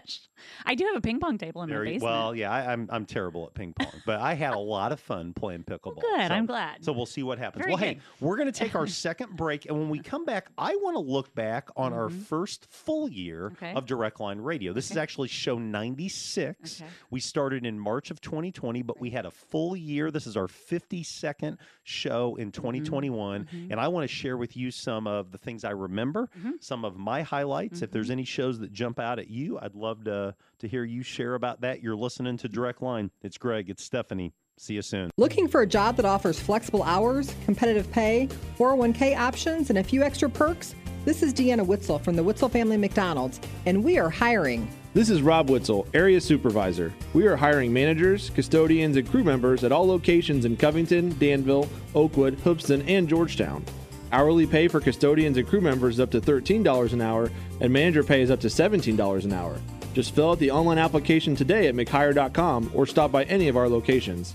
[0.66, 2.12] I do have a ping pong table in my Very- basement.
[2.12, 5.00] well, yeah, I, I'm I'm terrible at ping pong, but I had a lot of
[5.00, 6.00] fun playing pickleball.
[6.00, 6.28] good.
[6.28, 6.84] So- I'm glad.
[6.84, 7.62] So we'll see what happens.
[7.64, 10.48] Very well, hey, we're going to take our second break, and when we come back,
[10.58, 12.22] I want to look back on our Mhm.
[12.24, 13.72] first full year Okay.
[13.74, 14.72] of Direct Line Radio.
[14.72, 16.80] This is actually show 96.
[16.82, 16.90] Okay.
[17.10, 20.10] We started in March of 2020, but we had a full year.
[20.10, 23.70] This is our 52nd show in 2021, mhm.
[23.70, 26.62] and I want to share with you some of the things I remember, Mhm.
[26.62, 27.82] some of my highlights.
[27.82, 31.02] If there's any shows that jump out at you, I'd love to to hear you
[31.02, 31.82] share about that.
[31.82, 33.10] You're listening to Direct Line.
[33.22, 33.70] It's Greg.
[33.70, 34.32] It's Stephanie.
[34.56, 35.10] See you soon.
[35.16, 40.02] Looking for a job that offers flexible hours, competitive pay, 401k options, and a few
[40.02, 40.74] extra perks?
[41.04, 44.70] This is Deanna Witzel from the Witzel Family McDonald's, and we are hiring.
[44.94, 46.94] This is Rob Witzel, Area Supervisor.
[47.14, 52.34] We are hiring managers, custodians, and crew members at all locations in Covington, Danville, Oakwood,
[52.34, 53.64] Hoopeston, and Georgetown.
[54.12, 57.28] Hourly pay for custodians and crew members is up to $13 an hour,
[57.60, 59.58] and manager pay is up to $17 an hour.
[59.94, 63.68] Just fill out the online application today at mchire.com or stop by any of our
[63.68, 64.34] locations.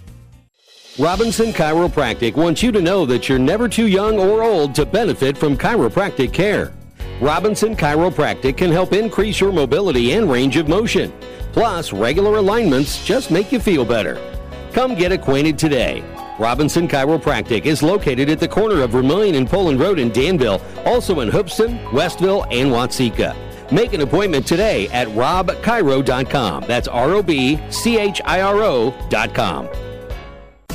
[0.98, 5.38] Robinson Chiropractic wants you to know that you're never too young or old to benefit
[5.38, 6.74] from chiropractic care.
[7.22, 11.14] Robinson Chiropractic can help increase your mobility and range of motion.
[11.52, 14.18] Plus, regular alignments just make you feel better.
[14.72, 16.04] Come get acquainted today.
[16.40, 21.20] Robinson Chiropractic is located at the corner of Vermilion and Poland Road in Danville, also
[21.20, 23.49] in Hoopeston, Westville, and Watseka.
[23.72, 26.64] Make an appointment today at robchiro.com.
[26.68, 29.89] That's R O B C H I R O.com.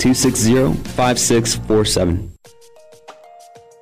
[0.00, 2.30] 217-260-5647.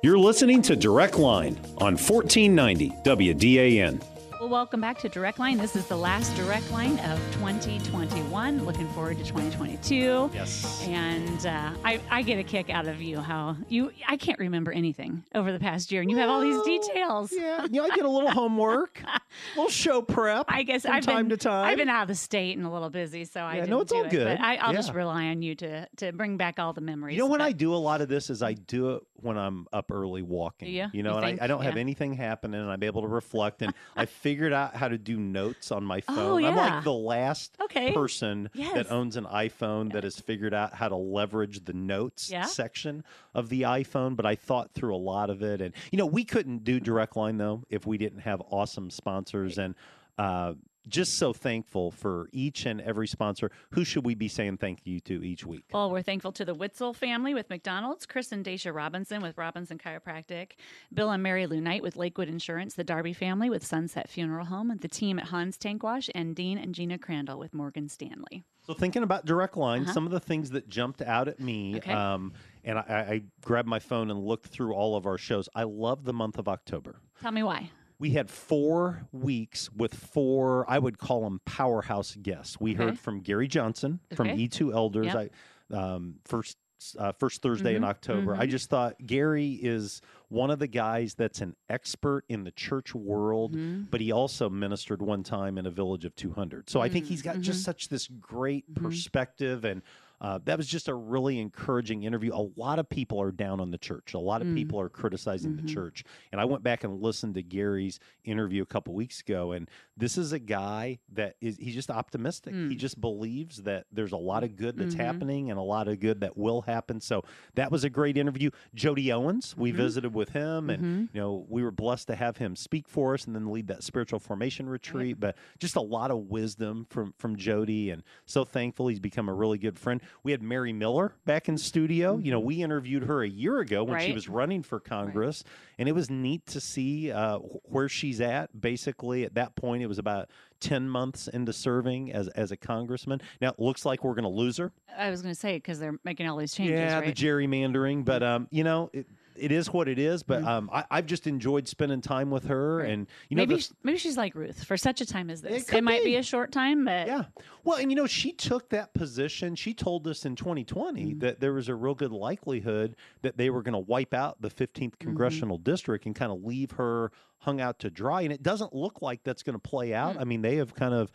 [0.01, 4.01] You're listening to Direct Line on 1490 WDAN.
[4.39, 5.57] Well, welcome back to Direct Line.
[5.57, 8.63] This is the last Direct Line of 2021.
[8.65, 10.31] Looking forward to 2022.
[10.33, 10.81] Yes.
[10.87, 14.71] And uh, I, I get a kick out of you how you I can't remember
[14.71, 17.33] anything over the past year, and you have all these details.
[17.33, 19.19] Yeah, you know, I get a little homework, a
[19.57, 20.45] little show prep.
[20.47, 21.65] I guess from I've time been to time.
[21.65, 23.91] I've been out of the state and a little busy, so I Yeah, no, it's
[23.91, 24.09] all it.
[24.11, 24.25] good.
[24.25, 27.17] But I, I'll just rely on you to to bring back all the memories.
[27.17, 29.37] You know when but- I do a lot of this is I do it when
[29.37, 30.69] I'm up early walking.
[30.73, 30.87] Ya?
[30.93, 31.41] You know, You and think?
[31.41, 34.75] I, I don't have anything happening and I'm able to reflect and I figured out
[34.75, 36.43] how to do notes on my phone.
[36.43, 37.93] Oh, I'm like the last Okay.
[37.93, 38.73] person Yes.
[38.75, 42.45] that owns an iPhone that has figured out how to leverage the notes Yeah.
[42.45, 46.05] section of the iPhone, but I thought through a lot of it and you know,
[46.05, 49.73] we couldn't do direct line though if we didn't have awesome sponsors and
[50.19, 50.53] uh
[50.89, 53.51] just so thankful for each and every sponsor.
[53.71, 55.65] Who should we be saying thank you to each week?
[55.71, 59.77] Well, we're thankful to the Witzel family with McDonald's, Chris and Dacia Robinson with Robinson
[59.77, 60.53] Chiropractic,
[60.93, 64.77] Bill and Mary Lou Knight with Lakewood Insurance, the Darby family with Sunset Funeral Home,
[64.81, 68.43] the team at Hans Tank Wash, and Dean and Gina Crandall with Morgan Stanley.
[68.65, 69.93] So thinking about direct line, Uh-huh.
[69.93, 71.91] some of the things that jumped out at me, Okay.
[71.91, 75.49] um, and I, I grabbed my phone and looked through all of our shows.
[75.55, 76.99] I love the month of October.
[77.21, 77.71] Tell me why.
[77.99, 82.59] We had four weeks with four, I would call them powerhouse guests.
[82.59, 82.85] We Okay.
[82.85, 84.47] heard from Gary Johnson from Okay.
[84.47, 85.07] E2 Elders.
[85.07, 85.33] Yep.
[85.71, 86.57] I um, first
[86.97, 88.33] uh, first Thursday in Mhm, October.
[88.37, 88.51] I mhm.
[88.51, 93.53] just thought Gary is one of the guys that's an expert in the church world,
[93.57, 93.91] Mhm.
[93.91, 96.69] but he also ministered one time in a village of 200.
[96.69, 97.65] So I think he's got just mhm.
[97.65, 98.81] such this great Mhm.
[98.81, 99.81] perspective and
[100.21, 102.33] uh, that was just a really encouraging interview.
[102.33, 104.13] A lot of people are down on the church.
[104.13, 104.55] A lot of Mm.
[104.55, 105.61] people are criticizing Mhm.
[105.61, 106.03] the church.
[106.31, 109.53] And I went back and listened to Gary's interview a couple weeks ago.
[109.53, 112.53] And this is a guy that is, he's just optimistic.
[112.53, 112.77] He Mm.
[112.77, 114.99] just believes that there's a lot of good that's Mhm.
[114.99, 116.99] happening and a lot of good that will happen.
[116.99, 117.23] So
[117.55, 118.49] that was a great interview.
[118.75, 119.75] Jody Owens, we Mhm.
[119.75, 121.15] visited with him and, Mhm.
[121.15, 123.83] you know, we were blessed to have him speak for us and then lead that
[123.83, 125.19] spiritual formation retreat.
[125.19, 129.33] But just a lot of wisdom from, from Jody and so thankful he's become a
[129.33, 130.01] really good friend.
[130.23, 132.17] We had Mary Miller back in studio.
[132.17, 135.43] You know, we interviewed her a year ago when she was running for Congress,
[135.77, 138.59] and it was neat to see uh, where she's at.
[138.59, 143.21] Basically, at that point, it was about ten months into serving as as a congressman.
[143.41, 144.71] Now it looks like we're going to lose her.
[144.97, 147.05] I was going to say because they're making all these changes, yeah, right?
[147.05, 148.89] the gerrymandering, but um, you know.
[148.93, 149.07] It,
[149.39, 152.81] it is what it is, but um, I, I've just enjoyed spending time with her,
[152.81, 155.41] and you know, maybe the- sh- maybe she's like Ruth for such a time as
[155.41, 155.63] this.
[155.63, 156.11] It, could might be.
[156.11, 156.15] be.
[156.17, 157.23] a short time, but Yeah.
[157.63, 159.55] Well, and you know, she took that position.
[159.55, 161.19] She told us in 2020 Mm-hmm.
[161.19, 164.49] that there was a real good likelihood that they were going to wipe out the
[164.49, 164.89] 15th Mm-hmm.
[164.99, 168.21] congressional district and kind of leave her hung out to dry.
[168.21, 170.15] And it doesn't look like that's going to play out.
[170.17, 170.21] Mm.
[170.21, 171.11] I mean, they have kind of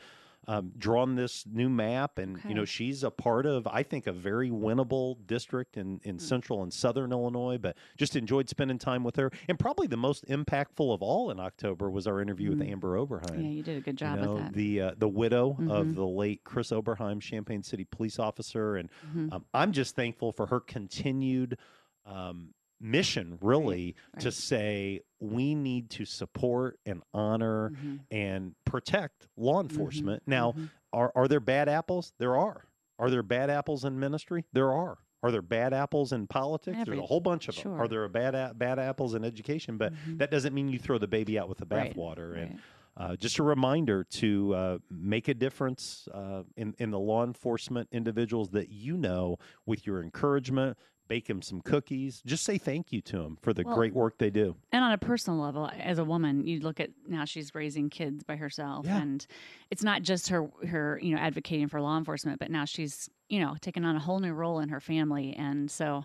[0.46, 4.12] um, drawn this new map, and you know, she's a part of, I think, a
[4.12, 6.20] very winnable district in in Mm.
[6.20, 7.58] central and southern Illinois.
[7.58, 11.40] But just enjoyed spending time with her, and probably the most impactful of all in
[11.40, 13.42] October was our interview with Amber Oberheim Mm.
[13.42, 14.52] yeah, you did a good job you know, with that.
[14.52, 15.94] the uh, the widow of Mhm.
[15.94, 19.32] the late Chris Oberheim, Champaign City police officer, and Mhm.
[19.32, 21.58] um, I'm just thankful for her continued
[22.06, 24.34] um, mission, really, to right.
[24.34, 25.00] say
[25.32, 28.00] we need to support and honor Mhm.
[28.10, 29.70] and protect law Mm-hmm.
[29.70, 30.22] enforcement.
[30.26, 30.54] Now,
[30.92, 32.12] are are there bad apples?
[32.18, 32.64] There are.
[32.98, 34.44] Are there bad apples in ministry?
[34.52, 34.98] There are.
[35.22, 36.76] Are there bad apples in politics?
[36.78, 37.72] Every- There's a whole bunch of them.
[37.72, 37.88] Are sure.
[37.88, 39.78] there bad bad apples in education?
[39.78, 42.36] But that doesn't mean you throw the baby out with the Right, bathwater.
[42.38, 42.60] And right.
[42.96, 47.88] Uh, just a reminder to uh, make a difference uh, in in the law enforcement
[47.92, 50.78] individuals that you know with your encouragement.
[51.06, 52.22] Bake them some cookies.
[52.24, 54.56] Just say thank you to them for the Well, great work they do.
[54.72, 58.24] And on a personal level, as a woman, you look at now she's raising kids
[58.24, 59.02] by herself, Yeah.
[59.02, 59.26] and
[59.70, 63.38] it's not just her her you know advocating for law enforcement, but now she's you
[63.38, 66.04] know taking on a whole new role in her family, and so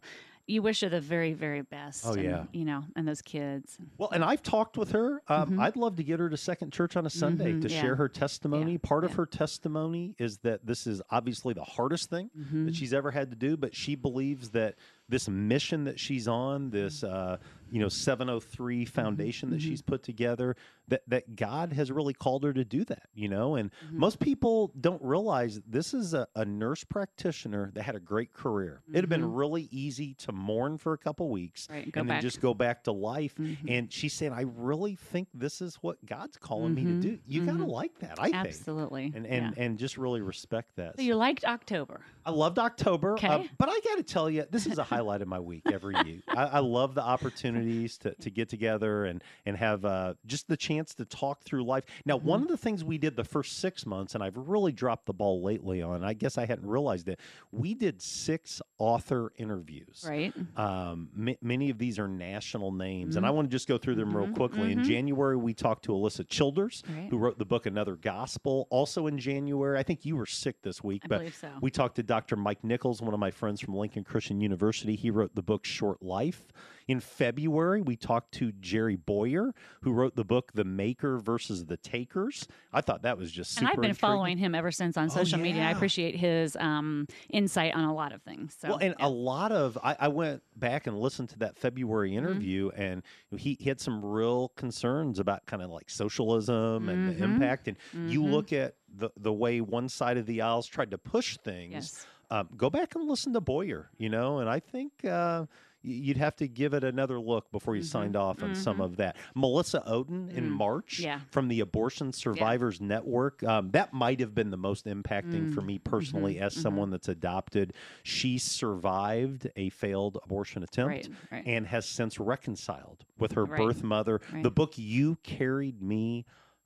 [0.49, 2.03] you wish her the very very best.
[2.05, 2.43] Oh, and, yeah.
[2.51, 3.77] you know, and those kids.
[3.97, 5.21] Well, and I've talked with her.
[5.27, 5.59] Um, Mhm.
[5.61, 7.81] I'd love to get her to Second Church on a Sunday Mhm, to yeah.
[7.81, 8.73] share her testimony.
[8.73, 12.65] Yeah, Part of her testimony is that this is obviously the hardest thing Mhm.
[12.65, 14.75] that she's ever had to do, but she believes that
[15.09, 17.37] this mission that she's on, this uh,
[17.71, 18.89] you know 703 Mm-hmm.
[18.91, 20.55] foundation that she's put together,
[20.87, 23.03] that that God has really called her to do that.
[23.13, 23.99] You know, and Mm-hmm.
[23.99, 28.81] most people don't realize this is a, a nurse practitioner that had a great career.
[28.89, 31.73] It'd have been really easy to mourn for a couple weeks Mm-hmm.
[31.73, 33.35] Right, and then just go back to life.
[33.35, 33.57] Mhm.
[33.67, 37.19] And she's saying, I really think this is what God's calling me to do.
[37.27, 38.35] You gotta like that, I think.
[38.35, 39.11] Absolutely.
[39.15, 39.63] And and, yeah.
[39.63, 40.95] and just really respect that.
[40.97, 42.01] so you liked October.
[42.25, 45.27] I loved October, uh, but I got to tell you, this is a highlight of
[45.27, 46.19] my week every year.
[46.27, 50.57] I, I love the opportunities to, to get together and and have uh, just the
[50.57, 51.85] chance to talk through life.
[52.05, 52.27] Now, Mm-hmm.
[52.27, 55.13] one of the things we did the first six months, and I've really dropped the
[55.13, 56.03] ball lately on.
[56.03, 57.17] I guess I hadn't realized it.
[57.53, 60.05] We did six author interviews.
[60.07, 60.33] Right.
[60.57, 63.27] Um, ma- many of these are national names, and Mhm.
[63.29, 64.71] I want to just go through them real Mhm, quickly.
[64.73, 64.83] In mhm.
[64.85, 67.07] January, we talked to Alisa Childers, Right.
[67.09, 68.67] who wrote the book Another Gospel.
[68.69, 71.49] Also in January, I think you were sick this week, I but so.
[71.61, 72.35] we talked to Dr.
[72.35, 74.88] Mike Nichols, one of my friends from Lincoln Christian University.
[74.95, 76.43] He wrote the book Short Life.
[76.87, 81.77] In February, we talked to Jerry Bowyer, who wrote the book The Maker versus the
[81.77, 82.47] Takers.
[82.73, 83.95] I thought that was just super and I've been intriguing.
[84.15, 85.61] following him ever since on social media.
[85.63, 88.55] I appreciate his um, insight on a lot of things.
[88.59, 92.09] So, well, and a lot of I, I went back and listened to that February
[92.09, 92.17] Mm-hmm.
[92.17, 93.03] interview, and
[93.37, 97.19] he, he had some real concerns about kind of like socialism and the Mhm.
[97.21, 97.67] impact.
[97.67, 98.31] And you Mhm.
[98.31, 101.73] look at the the way one side of the aisles tried to push things.
[101.73, 102.05] Yes.
[102.31, 105.45] Um, go back and listen to Bowyer, you know, and I think uh,
[105.81, 109.15] you'd have to give it another look before you signed off on some of that.
[109.33, 111.03] Melissa Ohden in March Mm-hmm.
[111.05, 111.19] Yeah.
[111.31, 113.41] from the Abortion Survivors Network.
[113.43, 116.43] Um, that might have been the most impacting for me personally Mm-hmm.
[116.43, 117.73] as someone that's adopted.
[118.03, 121.43] She survived a failed abortion attempt Right, right.
[121.47, 124.21] and has since reconciled with her Right, birth mother.
[124.43, 126.25] The book You Carried Me.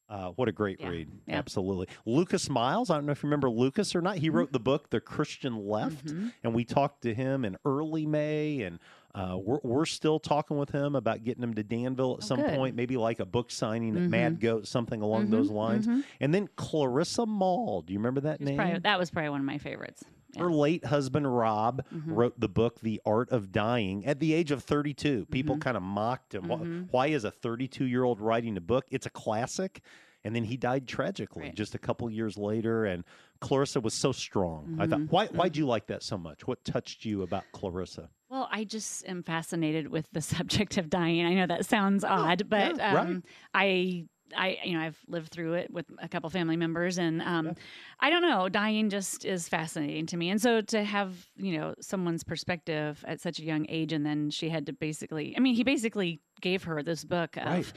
[0.10, 1.10] Uh, what a great Yeah, read.
[1.28, 1.38] yeah.
[1.38, 1.88] Absolutely.
[2.06, 4.18] Lucas Miles, I don't know if you remember Lucas or not.
[4.18, 6.28] He wrote the book, The Christian Left, Mm-hmm.
[6.44, 8.80] and we talked to him in early May, and
[9.16, 12.44] uh, we're, we're still talking with him about getting him to Danville at some Oh,
[12.44, 12.56] good.
[12.58, 14.10] point, maybe like a book signing at Mhm.
[14.10, 15.88] Mad Goat, something along those lines.
[16.20, 18.58] And then Clarissa Moll, do you remember that name?
[18.58, 20.04] probably, that was probably one of my favorites.
[20.38, 22.14] Her late husband Rob Mm-hmm.
[22.14, 25.26] wrote the book The Art of Dying at the age of 32.
[25.28, 25.62] People Mm-hmm.
[25.62, 26.48] kind of mocked him.
[26.48, 26.58] Why-
[26.92, 28.86] Why is a 32 year old writing a book?
[28.92, 29.82] It's a classic.
[30.26, 31.56] And then he died tragically Right.
[31.56, 32.86] just a couple years later.
[32.86, 33.04] And
[33.42, 34.78] Clarissa was so strong.
[34.80, 35.12] I thought, Mm-hmm.
[35.14, 36.48] why why'd you like that so much?
[36.48, 38.10] What touched you about Clarissa?
[38.30, 41.26] Well, I just am fascinated with the subject of dying.
[41.26, 43.06] I know that sounds odd, but yeah, right.
[43.08, 47.22] um, I, I, you know, I've lived through it with a couple family members, and
[47.22, 47.56] um,
[48.00, 50.30] I don't know, dying just is fascinating to me.
[50.30, 54.30] And so to have, you know, someone's perspective at such a young age, and then
[54.30, 57.46] she had to basically, I mean, he basically gave her this book of.
[57.46, 57.74] Right.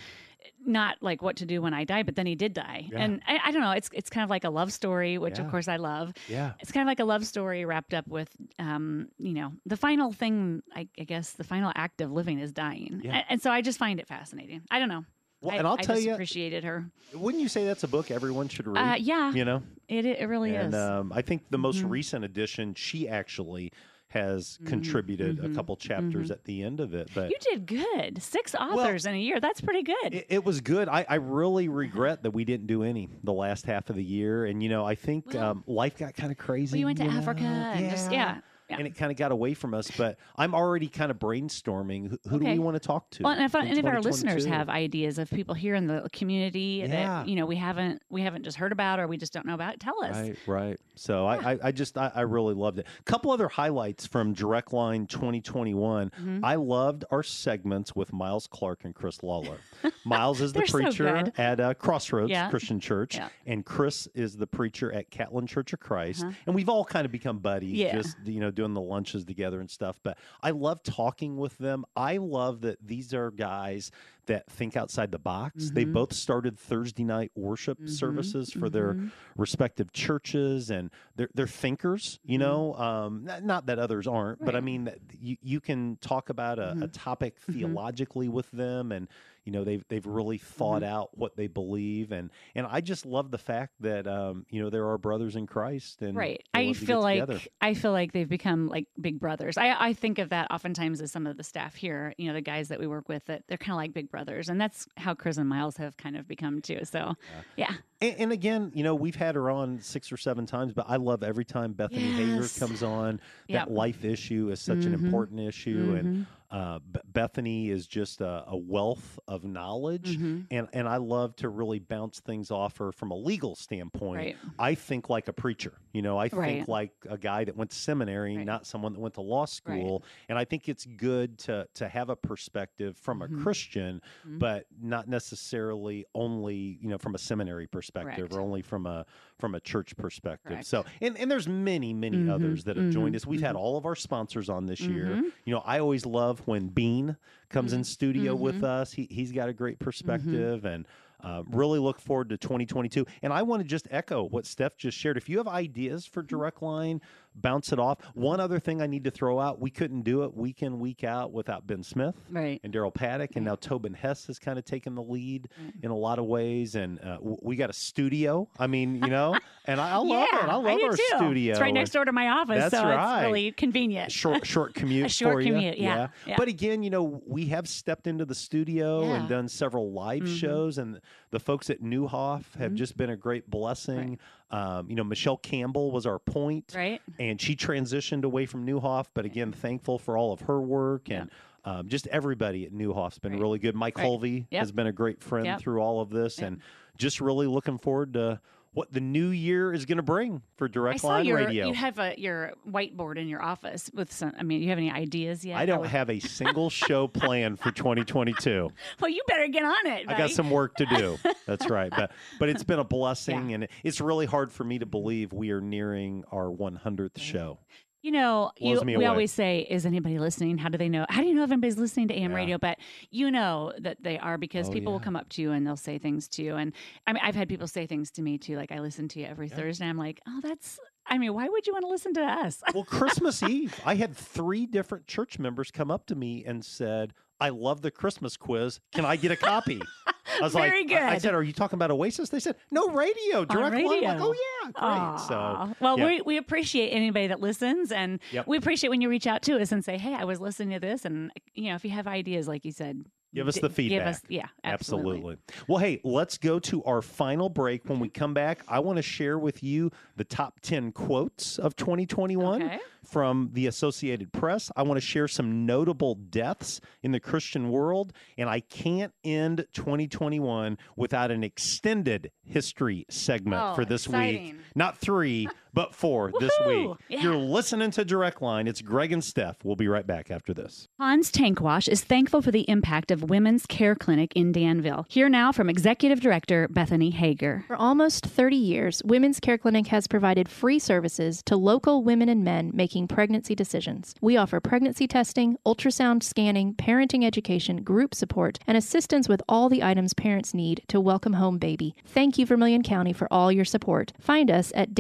[0.65, 3.01] Not like what to do when I die, but then he did die, Yeah.
[3.01, 3.73] and I, I don't know.
[3.73, 5.45] It's it's kind of like a love story, which Yeah.
[5.45, 6.53] of course I love Yeah.
[6.61, 8.29] it's kind of like a love story wrapped up with
[8.61, 12.53] um you know the final thing I, I guess the final act of living is
[12.53, 13.17] dying Yeah.
[13.17, 15.05] and, and so i just find it fascinating i don't know
[15.41, 17.89] Well, I, and I'll I tell just you- appreciated her Wouldn't you say that's a
[17.89, 18.79] book everyone should read?
[18.93, 19.63] uh yeah You know?
[19.89, 21.01] it, it really and is Mm-hmm.
[21.01, 23.73] um, I think the most recent edition, she actually
[24.09, 27.11] has contributed a couple chapters at the end of it.
[27.15, 27.31] But Mm-hmm.
[27.31, 30.89] you did good six authors in a year that's pretty good It, it was good.
[30.89, 34.47] I, I really regret that we didn't do any the last half of the year.
[34.47, 36.73] And, you know, I think um, life got kind of crazy.
[36.75, 38.79] well, you went to africa and just yeah, yeah.
[38.79, 39.91] And it kind of got away from us.
[39.97, 42.11] But I'm already kind of brainstorming.
[42.11, 43.23] Who, who do we want to talk to?
[43.23, 46.81] Well, and if, and if our listeners have ideas of people here in the community
[46.83, 46.87] Yeah.
[46.89, 49.55] that you know we haven't we haven't just heard about or we just don't know
[49.55, 50.17] about, tell us.
[50.17, 50.81] Right, right.
[50.95, 52.87] So I, I, I just I, I really loved it.
[52.99, 56.11] A couple other highlights from Direct Line 2021.
[56.11, 56.45] Mm-hmm.
[56.45, 59.59] I loved our segments with Miles Clark and Chris Lawler.
[60.05, 62.51] Miles is the They're so preacher at uh, Crossroads Yeah.
[62.51, 63.29] Christian Church, Yeah.
[63.47, 66.25] and Chris is the preacher at Catlin Church of Christ.
[66.47, 67.97] And we've all kind of become buddies, Uh-huh.
[67.97, 68.03] Yeah.
[68.03, 70.01] just you know doing the lunches together and stuff.
[70.03, 71.85] But I love talking with them.
[71.95, 73.93] I love that these are guys
[74.27, 75.71] that think outside the box.
[75.71, 75.93] They Mm-hmm.
[75.93, 79.07] both started Thursday night worship services for their Mm-hmm.
[79.37, 82.19] respective churches, and they're they're thinkers.
[82.27, 82.43] You Mm-hmm.
[82.49, 84.91] know, um, not, not that others aren't, but I mean
[85.21, 87.53] you you can talk about a, a topic Mm-hmm.
[87.53, 89.07] theologically with them, and
[89.47, 90.85] you know they've they've really thought Mm-hmm.
[90.85, 94.69] out what they believe, and and I just love the fact that um, you know
[94.69, 96.43] there are brothers in Christ, and right.
[96.53, 97.41] i love to get feel like together.
[97.63, 99.57] i feel like they've become like big brothers.
[99.57, 102.41] I, I think of that oftentimes as some of the staff here you know the
[102.41, 105.15] guys that we work with that they're kind of like big brothers and that's how
[105.15, 107.15] chris and miles have kind of become too so
[107.57, 110.87] yeah And, and again, you know, we've had her on six or seven times, but
[110.89, 113.21] I love every time Bethany Hager comes on.
[113.49, 113.69] Yep.
[113.69, 115.05] That life issue is such an Mhm.
[115.05, 116.27] important issue, and Mhm.
[116.51, 120.19] uh, B- Bethany is just a, a wealth of knowledge.
[120.19, 120.47] Mhm.
[120.51, 124.19] And and I love to really bounce things off her from a legal standpoint.
[124.19, 124.37] Right.
[124.59, 125.73] I think like a preacher.
[125.93, 126.69] You know, I think Right.
[126.69, 128.45] like a guy that went to seminary, Right.
[128.47, 130.05] not someone that went to law school.
[130.29, 134.39] And I think it's good to to have a perspective from a Christian, Mhm.
[134.39, 138.33] but not necessarily only you know from a seminary perspective Correct.
[138.33, 139.07] or only from a
[139.39, 140.49] from a church perspective.
[140.53, 140.67] Correct.
[140.67, 143.27] So and and there's many many Mhm, others that have joined mhm, us.
[143.27, 143.59] We've had mhm.
[143.59, 145.17] all of our sponsors on this year.
[145.17, 145.33] Mhm.
[145.45, 147.17] You know, I always love when Bean
[147.49, 148.93] comes in Mhm, studio with us.
[148.93, 150.87] He he's got a great perspective and.
[151.19, 153.07] Uh, really look forward to 2022.
[153.23, 155.17] And I want to just echo what Steph just shared.
[155.17, 156.29] If you have ideas for Mm-hmm.
[156.29, 157.01] Direct Line,
[157.37, 157.99] bounce it off.
[158.15, 161.05] One other thing I need to throw out we couldn't do it week in, week
[161.05, 164.65] out without Ben Smith right and Daryl Paddock, and now Tobin Hess has kind of
[164.65, 165.49] taken the lead
[165.83, 166.75] in a lot of ways.
[166.75, 168.49] And uh, w- we got a studio.
[168.59, 170.49] I mean, you know, and I, I love yeah, it.
[170.49, 171.03] I love do our too.
[171.17, 171.53] studio.
[171.53, 173.19] It's right next door to my office, That's so right.
[173.21, 174.11] it's really convenient.
[174.13, 175.11] Short, short commute.
[175.11, 175.53] short for you.
[175.53, 176.35] commute, yeah, yeah.
[176.37, 180.37] But again, you know, we have stepped into the studio and done several live Mhm.
[180.39, 181.01] shows, and
[181.37, 182.77] the folks at Neuhoff have Mhm.
[182.77, 184.19] just been a great blessing.
[184.51, 187.03] Um, you know, Michelle Campbell was our point, Right.
[187.19, 191.31] and she transitioned away from Neuhoff, but again, thankful for all of her work and
[191.67, 193.41] um, just everybody at Neuhoff's been Right.
[193.43, 193.75] really good.
[193.75, 194.07] Mike Right.
[194.07, 194.61] Hulvey Yep.
[194.61, 195.59] has been a great friend Yep.
[195.61, 196.47] through all of this, Yep.
[196.47, 196.61] and
[196.97, 198.41] just really looking forward to
[198.77, 201.69] what the new year is going to bring for I Direct saw Line your Radio.
[201.69, 204.35] you have a your whiteboard in your office with some.
[204.39, 205.57] I mean, you have any ideas yet?
[205.57, 208.71] I don't have a single show planned for 2022.
[209.01, 210.05] Well, you better get on it.
[210.07, 211.19] I got some work to do.
[211.47, 211.91] That's right.
[211.91, 215.53] But but it's been a blessing, and it's really hard for me to believe we
[215.53, 217.59] are nearing our 100th show.
[218.07, 219.07] You know, you, we away.
[219.07, 220.59] always say, "Is anybody listening?
[220.59, 221.07] How do they know?
[221.09, 222.37] How do you know if anybody's listening to AM Yeah.
[222.37, 222.79] radio?" But
[223.11, 225.77] you know that they are because Oh, people will come up to you and they'll
[225.77, 226.55] say things to you.
[226.55, 226.73] And
[227.09, 229.27] I mean, I've had people say things to me too, like, "I listen to you
[229.27, 232.23] every Thursday." I'm like, "Oh, that's." I mean, why would you want to listen to
[232.23, 232.63] us?
[232.73, 237.13] Well, Christmas Eve, I had three different church members come up to me and said,
[237.41, 238.81] I love the Christmas quiz.
[238.93, 239.81] Can I get a copy?
[240.07, 242.31] I was Very like, I- I said, Are you talking about Oasis?
[242.31, 243.87] They said, No, radio, direct line.
[243.87, 245.21] I'm like, oh, yeah, great.
[245.29, 246.07] So, well, yeah.
[246.07, 248.47] we, we appreciate anybody that listens, and Yep.
[248.47, 250.81] we appreciate when you reach out to us and say, "Hey, I was listening to
[250.81, 253.05] this," and you know, if you have ideas, like you said,
[253.35, 253.99] Give us the feedback.
[253.99, 255.37] Give us, yeah, absolutely.
[255.69, 257.87] Well, hey, let's go to our final break.
[257.87, 261.77] When we come back, I want to share with you the top 10 quotes of
[261.77, 262.79] 2021 Okay.
[263.07, 264.71] From the Associated Press.
[264.77, 268.13] I want to share some notable deaths in the Christian world.
[268.37, 274.57] And I can't end 2021 without an extended history segment Oh, for this week.
[274.75, 276.89] Not three, but four this week.
[276.89, 276.99] Woohoo!
[277.09, 277.21] Yeah.
[277.21, 278.67] You're listening to Direct Line.
[278.67, 279.63] It's Greg and Steph.
[279.63, 280.89] We'll be right back after this.
[280.99, 285.05] Hans Tankwash is thankful for the impact of Women's Care Clinic in Danville.
[285.11, 287.63] Here now from Executive Director Bethany Hager.
[287.67, 292.43] For almost 30 years, Women's Care Clinic has provided free services to local women and
[292.43, 294.15] men making pregnancy decisions.
[294.23, 299.83] We offer pregnancy testing, ultrasound scanning, parenting education, group support, and assistance with all the
[299.83, 301.95] items parents need to welcome home baby.
[302.07, 304.15] Thank you, Vermilion County, for all your support.
[304.19, 304.95] Find us at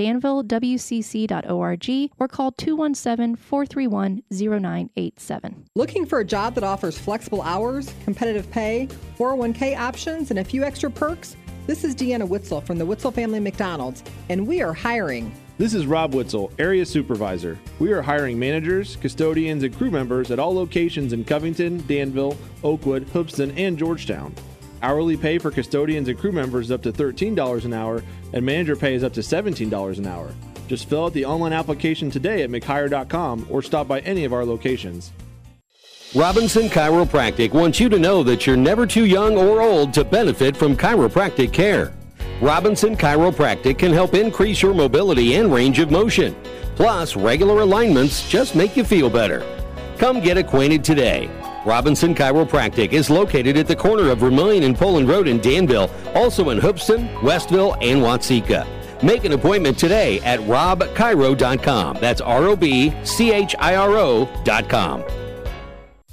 [0.66, 5.64] danvillewcc.org or call 217 431 0987.
[5.74, 8.88] Looking for a job that offers flexible hours, competitive pay,
[9.18, 11.36] 401k options, and a few extra perks?
[11.66, 15.34] This is Deanna Witzel from the Witzel Family McDonald's, and we are hiring.
[15.58, 17.58] This is Rob Witzel, Area Supervisor.
[17.78, 23.04] We are hiring managers, custodians, and crew members at all locations in Covington, Danville, Oakwood,
[23.08, 24.34] Hoopeston, and Georgetown.
[24.82, 28.02] Hourly pay for custodians and crew members is up to $13 an hour,
[28.34, 30.30] and manager pay is up to $17 an hour.
[30.68, 34.44] Just fill out the online application today at mchire.com or stop by any of our
[34.44, 35.12] locations.
[36.14, 40.56] Robinson Chiropractic wants you to know that you're never too young or old to benefit
[40.56, 41.92] from chiropractic care.
[42.40, 46.36] Robinson Chiropractic can help increase your mobility and range of motion.
[46.74, 49.44] Plus, regular alignments just make you feel better.
[49.98, 51.30] Come get acquainted today.
[51.64, 56.50] Robinson Chiropractic is located at the corner of Vermilion and Poland Road in Danville, also
[56.50, 58.66] in Hoopeston, Westville, and Watseka.
[59.02, 61.98] Make an appointment today at robchiro.com.
[62.00, 65.04] That's R O B C H I R O.com.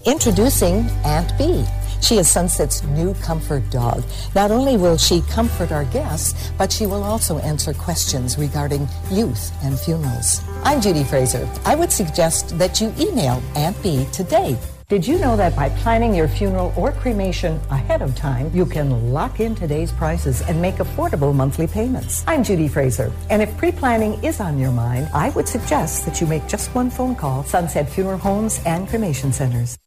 [0.06, 1.66] Introducing Aunt B.
[2.02, 4.04] She is Sunset's new comfort dog.
[4.36, 9.54] Not only will she comfort our guests, but she will also answer questions regarding youth
[9.64, 10.42] and funerals.
[10.64, 11.48] I'm Judy Fraser.
[11.64, 14.58] I would suggest that you email Aunt B today.
[14.94, 19.12] Did you know that by planning your funeral or cremation ahead of time, you can
[19.12, 22.24] lock in today's prices and make affordable monthly payments?
[22.28, 26.22] I'm Judy Fraser, and if pre planning is on your mind, I would suggest that
[26.22, 29.80] you make just one phone call Sunset Funeral Homes and Cremation Centers.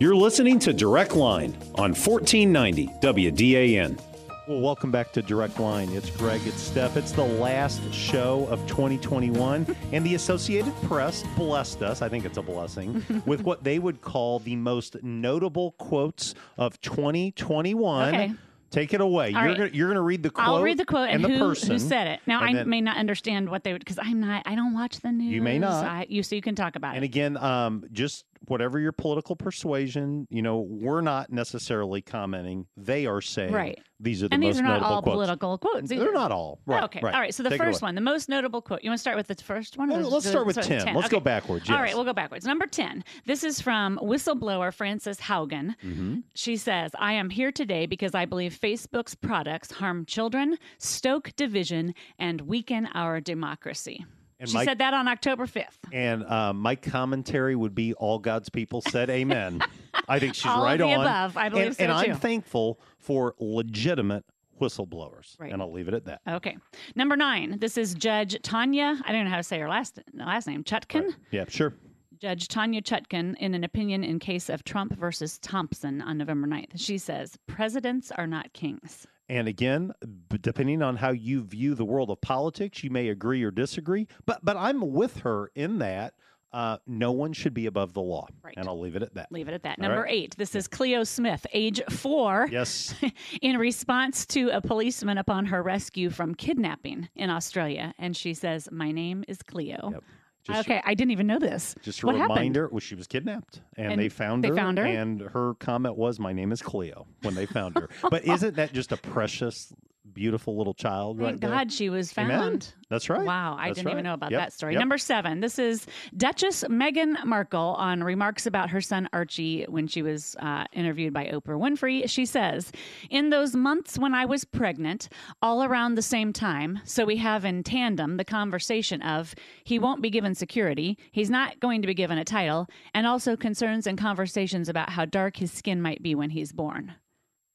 [0.00, 4.11] You're listening to Direct Line on 1490 WDAN.
[4.52, 5.88] Well, welcome back to Direct Line.
[5.92, 6.98] It's Greg, it's Steph.
[6.98, 12.36] It's the last show of 2021, and the Associated Press blessed us, I think it's
[12.36, 18.14] a blessing, with what they would call the most notable quotes of 2021.
[18.14, 18.34] Okay.
[18.70, 19.32] Take it away.
[19.32, 19.56] All you're right.
[19.56, 20.46] gonna, you're going to read the quote.
[20.46, 22.20] I'll read the quote and, the who, person, who said it.
[22.26, 24.42] Now, I then- may not understand what they would because I'm not.
[24.44, 25.32] I don't watch the news.
[25.32, 25.86] You may not.
[25.86, 27.06] I, you so you can talk about And it.
[27.06, 32.66] again, um, just whatever your political persuasion, you know, we're not necessarily commenting.
[32.76, 33.78] They are saying Right.
[34.00, 35.14] these are the and most these are not notable all quotes.
[35.14, 35.88] political quotes.
[35.88, 36.60] They're not all.
[36.66, 37.00] Right, Okay.
[37.02, 37.14] right.
[37.14, 37.34] All right.
[37.34, 38.82] So the Take first one, the most notable quote.
[38.82, 39.88] You want to start with the first one?
[39.90, 40.94] Well, let's the- start with sorry, 10.
[40.94, 41.82] Let's go backwards, All yes.
[41.82, 41.94] right.
[41.94, 42.44] We'll go backwards.
[42.46, 43.04] Number 10.
[43.26, 45.74] This is from whistleblower Frances Haugen.
[45.84, 46.16] Mm-hmm.
[46.34, 51.94] She says, I am here today because I believe Facebook's products harm children, stoke division,
[52.18, 54.04] and weaken our democracy.
[54.42, 55.78] And she said that on October 5th.
[55.92, 59.62] And uh, my commentary would be all God's people said amen.
[60.08, 61.00] I think she's All of right the on.
[61.00, 61.36] above.
[61.36, 64.24] I believe and, so, and I'm thankful for legitimate
[64.60, 65.38] whistleblowers.
[65.38, 65.52] Right.
[65.52, 66.22] And I'll leave it at that.
[66.28, 66.56] Okay.
[66.96, 67.58] Number nine.
[67.60, 69.00] This is Judge Tanya.
[69.06, 70.64] I don't know how to say her last last name.
[70.64, 71.14] Chutkan.
[71.30, 71.74] Yeah, sure.
[72.18, 76.72] Judge Tanya Chutkan in an opinion in case of Trump versus Thompson on November 9th.
[76.76, 79.06] She says, Presidents are not kings.
[79.28, 79.92] And again,
[80.40, 84.08] depending on how you view the world of politics, you may agree or disagree.
[84.26, 86.14] But but I'm with her in that
[86.52, 88.26] uh, no one should be above the law.
[88.42, 88.54] Right.
[88.56, 89.32] And I'll leave it at that.
[89.32, 89.78] Leave it at that.
[89.78, 90.12] All Number right.
[90.12, 90.36] eight.
[90.36, 92.48] This is Cleo Smith, age four.
[92.50, 92.94] Yes.
[93.42, 97.94] in response to a policeman upon her rescue from kidnapping in Australia.
[97.98, 100.02] And she says, My name is Cleo.
[100.44, 101.74] Just- okay, I didn't even know this.
[101.82, 104.56] Just a what reminder, well, she was kidnapped, and, And they found they her.
[104.56, 104.84] found her?
[104.84, 108.72] and her comment was, "My name is Cleo." When they found her, but isn't that
[108.72, 109.72] just a precious
[110.12, 111.50] beautiful little child Thank right there.
[111.50, 112.38] God she was Amen.
[112.38, 112.74] found.
[112.90, 113.24] That's right.
[113.24, 114.40] Wow, I That's didn't even know about Yep.
[114.40, 114.74] that story.
[114.74, 114.80] Yep.
[114.80, 115.40] Number seven.
[115.40, 115.86] This is
[116.16, 121.26] Duchess Meghan Markle on remarks about her son Archie when she was uh, interviewed by
[121.26, 122.08] Oprah Winfrey.
[122.10, 122.70] She says,
[123.10, 125.08] "In those months when I was pregnant,
[125.40, 129.34] all around the same time, so we have in tandem the conversation of
[129.64, 133.36] he won't be given security, he's not going to be given a title, and also
[133.36, 136.94] concerns and conversations about how dark his skin might be when he's born."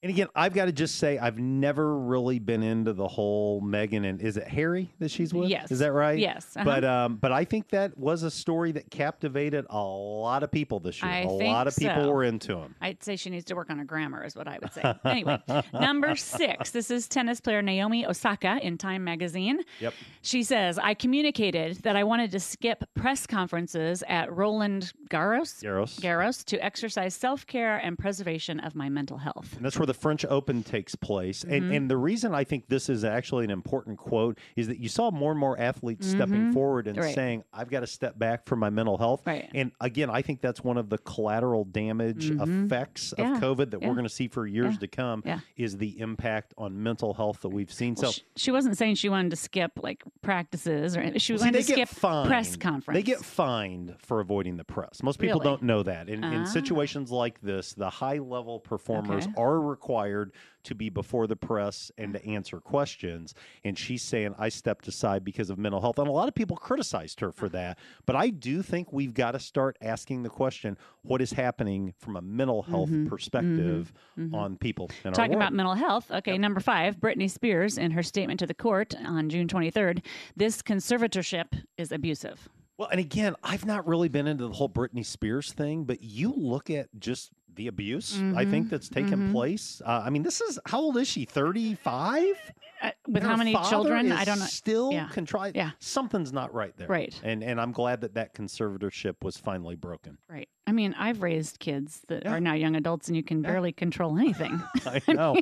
[0.03, 4.07] And again, I've got to just say, I've never really been into the whole Meghan
[4.07, 5.49] and is it Harry that she's with?
[5.49, 5.71] Yes.
[5.71, 6.19] Is that right?
[6.19, 6.65] Yes, uh-huh.
[6.65, 10.79] But um, but I think that was a story that captivated a lot of people
[10.79, 11.11] this year.
[11.11, 12.11] I a lot of people so.
[12.11, 12.75] were into him.
[12.79, 14.83] I'd say she needs to work on her grammar, is what I would say.
[15.07, 15.41] Anyway,
[15.73, 16.71] number six.
[16.71, 19.61] This is tennis player Naomi Osaka in Time magazine.
[19.79, 19.93] Yep.
[20.21, 25.99] She says, I communicated that I wanted to skip press conferences at Roland Garros, Garros.
[26.01, 29.55] Garros to exercise self care and preservation of my mental health.
[29.55, 31.43] And that's where the French Open takes place.
[31.43, 31.75] And Mhm.
[31.75, 35.09] and the reason I think this is actually an important quote is that you saw
[35.11, 36.53] more and more athletes stepping Mhm.
[36.53, 37.15] forward and Right.
[37.15, 39.23] saying, I've got to step back for my mental health.
[39.25, 39.49] Right.
[39.55, 42.65] And again, I think that's one of the collateral damage Mhm.
[42.65, 43.87] effects of COVID that Yeah.
[43.87, 44.79] we're going to see for years Yeah.
[44.79, 45.39] to come Yeah.
[45.55, 47.95] is the impact on mental health that we've seen.
[47.95, 51.19] Well, so she, she wasn't saying she wanted to skip like practices or anything.
[51.19, 52.27] She was they to get skip fined.
[52.27, 52.95] press conference.
[52.97, 55.01] They get fined for avoiding the press.
[55.01, 55.51] Most people Really?
[55.51, 56.09] don't know that.
[56.09, 56.45] In, in Ah.
[56.45, 59.33] situations like this, the high level performers Okay.
[59.37, 60.31] are required
[60.63, 63.33] to be before the press and to answer questions.
[63.63, 65.99] And she's saying, I stepped aside because of mental health.
[65.99, 67.35] And a lot of people criticized her Uh-huh.
[67.37, 67.77] for that.
[68.05, 72.15] But I do think we've got to start asking the question what is happening from
[72.17, 73.07] a mental health Mhm.
[73.07, 74.29] perspective Mhm.
[74.31, 74.33] Mhm.
[74.35, 76.09] on people in our Talking about mental health.
[76.11, 80.01] Okay, number five, Britney Spears, in her statement to the court on June 23rd,
[80.35, 82.49] this conservatorship is abusive.
[82.77, 86.31] Well, and again, I've not really been into the whole Britney Spears thing, but you
[86.31, 89.31] look at just the abuse I think Mhm, that's taken mhm.
[89.33, 89.81] place.
[89.85, 91.25] Uh, I mean, this is how old is she?
[91.25, 92.35] Thirty-five.
[92.79, 94.11] Uh, with how many children?
[94.11, 94.45] I don't know.
[94.45, 95.07] Still Yeah.
[95.09, 95.55] contrived.
[95.55, 95.71] Yeah.
[95.79, 96.87] something's not right there.
[96.87, 97.19] Right.
[97.23, 100.17] And and I'm glad that that conservatorship was finally broken.
[100.29, 100.47] Right.
[100.67, 104.17] I mean, I've raised kids that are now young adults, and you can barely control
[104.17, 104.61] anything.
[104.85, 105.37] I know.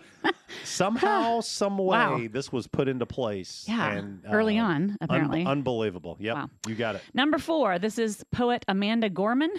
[0.63, 2.22] Somehow, some way, Wow.
[2.32, 3.66] this was put into place.
[3.68, 5.45] Yeah, and, early uh, on, un- apparently.
[5.45, 6.16] unbelievable.
[6.20, 6.36] Yep.
[6.36, 6.49] Wow.
[6.68, 7.01] You got it.
[7.13, 9.51] Number four, this is poet Amanda Gorman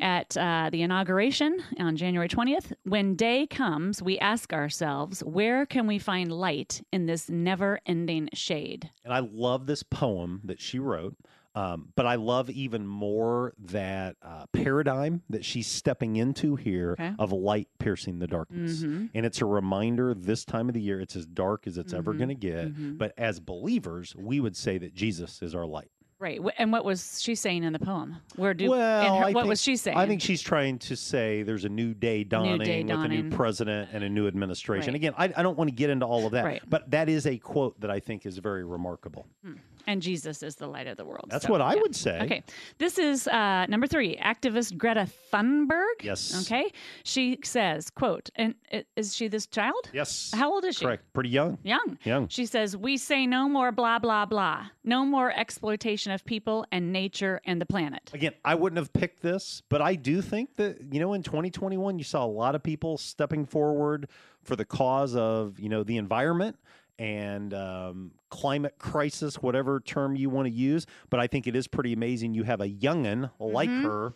[0.00, 2.72] at uh, the inauguration on January 20th.
[2.84, 8.30] When day comes, we ask ourselves, where can we find light in this never ending
[8.32, 8.90] shade?
[9.04, 11.14] And I love this poem that she wrote.
[11.54, 17.12] Um, but I love even more that uh, paradigm that she's stepping into here Okay.
[17.18, 18.82] of light piercing the darkness.
[18.84, 19.10] Mhm.
[19.14, 22.14] And it's a reminder this time of the year, it's as dark as it's ever
[22.14, 22.18] Mhm.
[22.18, 22.72] going to get.
[22.74, 22.98] Mhm.
[22.98, 25.90] But as believers, we would say that Jesus is our light.
[26.20, 26.38] Right.
[26.58, 28.18] And what was she saying in the poem?
[28.36, 29.96] Where do well, her- what think- was she saying?
[29.96, 33.88] I think she's trying to say there's a new day dawning, with a new president
[33.94, 34.88] and a new administration.
[34.92, 34.96] Right.
[34.96, 36.62] Again, I, I don't want to get into all of that, Right.
[36.68, 39.26] but that is a quote that I think is very remarkable.
[39.42, 39.54] Hmm.
[39.86, 41.26] And Jesus is the light of the world.
[41.28, 41.80] That's So, what I yeah.
[41.82, 42.20] would say.
[42.22, 42.42] Okay.
[42.78, 46.02] This is uh, number three, activist Greta Thunberg.
[46.02, 46.44] Yes.
[46.46, 46.70] Okay.
[47.04, 48.54] She says, quote, and
[48.96, 49.90] is she this child?
[49.92, 50.30] Yes.
[50.34, 50.84] How old is she?
[50.84, 51.04] Correct.
[51.12, 51.58] Pretty young.
[51.62, 51.98] Young.
[52.04, 52.28] Young.
[52.28, 54.66] She says, We say no more blah, blah, blah.
[54.84, 58.10] No more exploitation of people and nature and the planet.
[58.12, 61.98] Again, I wouldn't have picked this, but I do think that, you know, in 2021,
[61.98, 64.08] you saw a lot of people stepping forward
[64.42, 66.56] for the cause of, you know, the environment
[67.00, 70.84] and um, climate crisis, whatever term you want to use.
[71.08, 73.82] But I think it is pretty amazing you have a youngin like Mhm.
[73.84, 74.12] her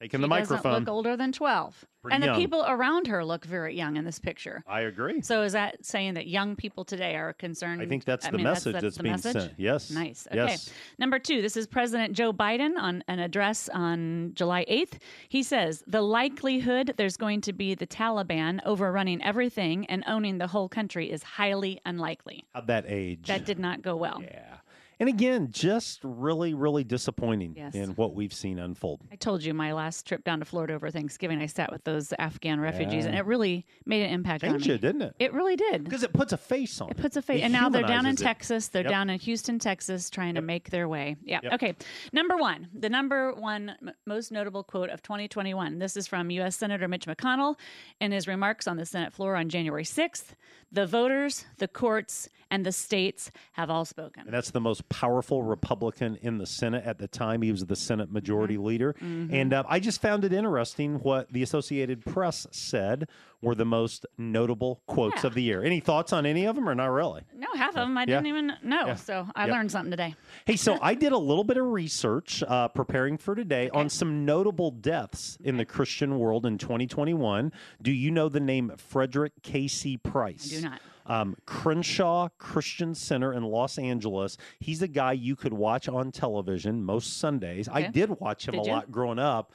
[0.00, 0.80] taking she the doesn't microphone.
[0.84, 1.84] look older than 12.
[2.02, 4.62] Pretty and the people around her look very young in this picture.
[4.68, 5.20] I agree.
[5.20, 7.82] So is that saying that young people today are concerned?
[7.82, 9.32] I think that's I the mean, message that's, that's, the being message?
[9.32, 9.54] sent.
[9.56, 9.90] Yes.
[9.90, 10.28] Nice.
[10.30, 10.36] Okay.
[10.36, 10.70] Yes.
[10.98, 14.98] Number two, this is President Joe Biden on an address on July 8th.
[15.28, 20.46] He says the likelihood there's going to be the Taliban overrunning everything and owning the
[20.46, 22.44] whole country is highly unlikely.
[22.54, 23.26] At that age.
[23.26, 24.22] That did not go well.
[24.22, 24.57] Yeah.
[25.00, 27.74] And again, just really, really disappointing Yes.
[27.74, 29.00] in what we've seen unfold.
[29.12, 32.12] I told you my last trip down to Florida over Thanksgiving, I sat with those
[32.18, 34.62] Afghan refugees, and it really made an impact on me.
[34.64, 35.14] you, didn't it?
[35.20, 35.84] It really did.
[35.84, 36.98] Because it puts a face on it.
[36.98, 38.18] It puts a face, It and now they're down in it.
[38.18, 38.68] Texas.
[38.68, 38.90] They're Yep.
[38.90, 41.16] down in Houston, Texas, trying to make their way.
[41.22, 41.40] Yeah.
[41.44, 41.52] Yep.
[41.54, 41.74] Okay.
[42.12, 45.78] Number one, the number one m- most notable quote of 2021.
[45.78, 46.56] This is from U.S.
[46.56, 47.56] Senator Mitch McConnell
[48.00, 50.34] in his remarks on the Senate floor on January 6th.
[50.72, 54.24] The voters, the courts, and the states have all spoken.
[54.24, 57.42] And that's the most powerful Republican in the Senate at the time.
[57.42, 58.64] He was the Senate Majority Mm-hmm.
[58.66, 58.94] Leader.
[59.00, 63.08] And uh, I just found it interesting what the Associated Press said
[63.40, 65.62] were the most notable quotes of the year.
[65.62, 67.22] Any thoughts on any of them or not really?
[67.36, 68.06] No, half of them I Yeah.
[68.06, 68.86] didn't even know.
[68.88, 68.94] Yeah.
[68.96, 70.14] So I learned something today.
[70.44, 74.24] Hey, so I did a little bit of research uh, preparing for today on some
[74.24, 77.52] notable deaths in the Christian world in 2021.
[77.80, 79.96] Do you know the name Frederick K.C.
[79.98, 80.52] Price?
[80.52, 80.80] I do not.
[81.08, 84.36] Um, Crenshaw Christian Center in Los Angeles.
[84.60, 87.68] He's a guy you could watch on television most Sundays.
[87.68, 88.72] I did watch him Did a you?
[88.72, 89.52] lot growing up.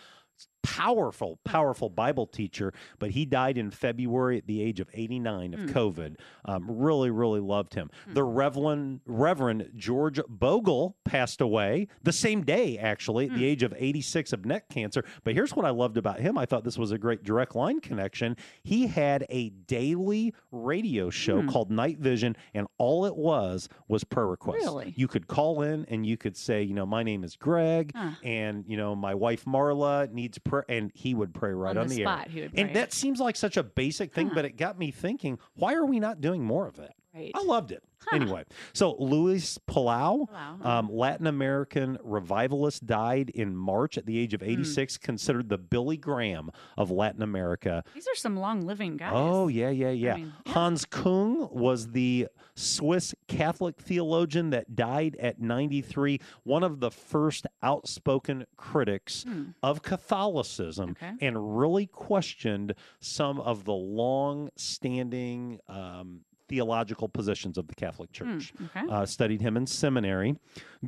[0.64, 5.60] Powerful, powerful Bible teacher, but he died in February at the age of 89 of
[5.62, 5.66] Hmm.
[5.68, 6.16] COVID.
[6.46, 7.90] Um, really, really loved him.
[8.08, 13.34] The Reverend Reverend George Bogle passed away the same day, actually, Hmm.
[13.34, 15.04] at the age of 86 of neck cancer.
[15.24, 16.38] But here's what I loved about him.
[16.38, 18.38] I thought this was a great direct line connection.
[18.64, 21.50] He had a daily radio show Hmm.
[21.50, 24.64] called Night Vision, and all it was was prayer requests.
[24.64, 24.94] Really?
[24.96, 28.12] You could call in and you could say, you know, my name is Greg, Huh.
[28.24, 31.88] and you know, my wife Marla needs prayer, and he would pray right On on,
[31.88, 32.32] the the, spot, air.
[32.32, 34.36] he would and that seems like such a basic thing, Huh.
[34.36, 36.94] but it got me thinking: Why are we not doing more of it?
[37.14, 37.32] Right.
[37.36, 37.84] I loved it.
[38.12, 38.44] Anyway,
[38.74, 40.28] so Luis Palau,
[40.66, 44.50] um, Latin American revivalist, died in March at the age of Hmm.
[44.50, 47.82] 86, considered the Billy Graham of Latin America.
[47.94, 49.12] These are some long living guys.
[49.14, 50.16] Oh, yeah, yeah, yeah.
[50.16, 56.92] mean, Hans Kung was the Swiss Catholic theologian that died at 93, one of the
[56.92, 59.52] first outspoken critics Hmm.
[59.64, 61.14] of Catholicism, Okay.
[61.22, 65.60] and really questioned some of the long standing.
[65.70, 68.54] Um, Theological positions of the Catholic Church.
[68.56, 68.86] Hmm, okay.
[68.88, 70.36] Uh, studied him in seminary.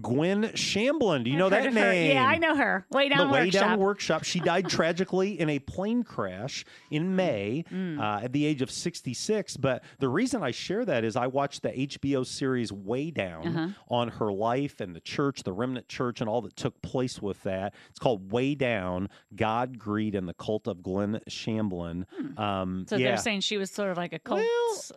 [0.02, 1.92] Gwen Shamblin, do you know I've heard that of her.
[1.92, 2.12] name?
[2.12, 2.86] Yeah, I know her.
[2.92, 3.62] Way down the Way workshop.
[3.62, 4.24] Down Workshop.
[4.24, 8.00] She died tragically in a plane crash in May Mm.
[8.00, 9.58] uh, at the age of 66.
[9.58, 13.68] But the reason I share that is I watched the HBO series Way Down Uh-huh.
[13.90, 17.42] on her life and the church, the remnant church, and all that took place with
[17.44, 17.74] that.
[17.90, 22.06] It's called Way Down God, Greed, and the Cult of Gwen Shamblin.
[22.38, 22.84] Um, Hmm.
[22.88, 23.08] so yeah.
[23.10, 24.42] they're saying she was sort of like a cult.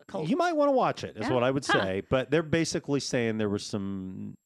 [0.09, 0.29] cult.
[0.29, 1.35] You might want to watch it, is Yeah.
[1.35, 1.81] what I would Huh.
[1.85, 2.03] say.
[2.09, 4.37] But they're basically saying there was some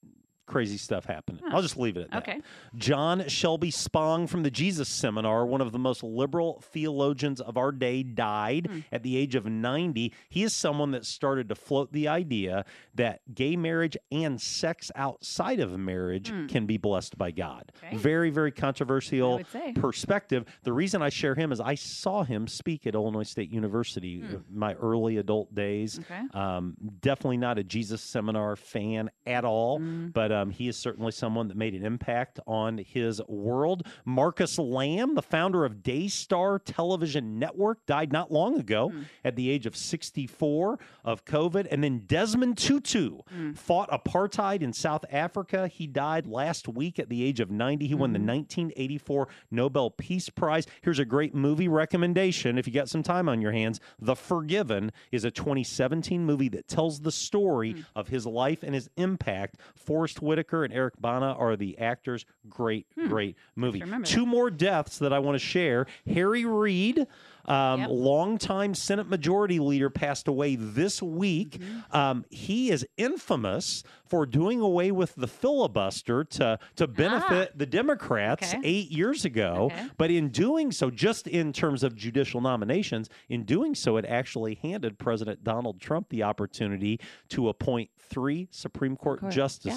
[0.53, 1.40] crazy stuff happening.
[1.44, 1.57] Huh.
[1.57, 2.22] I'll just leave it at that.
[2.22, 2.40] Okay.
[2.76, 7.72] John Shelby Spong from the Jesus Seminar, one of the most liberal theologians of our
[7.72, 8.78] day, died Hmm.
[8.92, 10.12] at the age of 90.
[10.28, 15.59] He is someone that started to float the idea that gay marriage and sex outside
[15.61, 16.46] of marriage Hmm.
[16.46, 17.72] can be blessed by God.
[17.82, 17.96] Okay.
[17.96, 19.40] Very, very controversial
[19.74, 20.44] perspective.
[20.64, 24.34] The reason I share him is I saw him speak at Illinois State University Hmm.
[24.34, 25.98] in my early adult days.
[25.98, 26.20] Okay.
[26.34, 30.12] Um, definitely not a Jesus seminar fan at all, Mm.
[30.12, 33.86] but um, he is certainly someone that made an impact on his world.
[34.05, 39.03] Marcus Lamb, the founder of Daystar Television Network, died not long ago Hmm.
[39.24, 41.66] at the age of 64 of COVID.
[41.70, 43.53] And then Desmond Tutu Hmm.
[43.53, 45.68] fought apartheid in South Africa.
[45.68, 47.86] He died last week at the age of 90.
[47.86, 48.26] He won the Mm-hmm.
[48.26, 50.66] 1984 Nobel Peace Prize.
[50.82, 53.80] Here's a great movie recommendation if you got some time on your hands.
[54.01, 57.80] The Forgiven is a 2017 movie that tells the story Hmm.
[57.95, 59.57] of his life and his impact.
[59.74, 62.24] Forrest Whitaker and Eric Bana are the actors.
[62.48, 63.80] Great, great movie.
[63.80, 64.02] Hmm.
[64.02, 65.86] Two more deaths that I want to share.
[66.06, 67.06] Harry Reid,
[67.47, 67.88] um, Yep.
[67.90, 71.59] longtime Senate Majority Leader, passed away this week.
[71.59, 71.97] Mm-hmm.
[71.97, 78.53] Um, he is infamous for doing away with the filibuster to to benefit the Democrats
[78.55, 78.59] Ah.
[78.59, 78.68] Okay.
[78.68, 79.70] eight years ago.
[79.72, 79.86] Okay.
[79.97, 84.57] But in doing so, just in terms of judicial nominations, in doing so, it actually
[84.57, 89.32] handed President Donald Trump the opportunity to appoint three Supreme Court, Court,
[89.64, 89.74] yeah.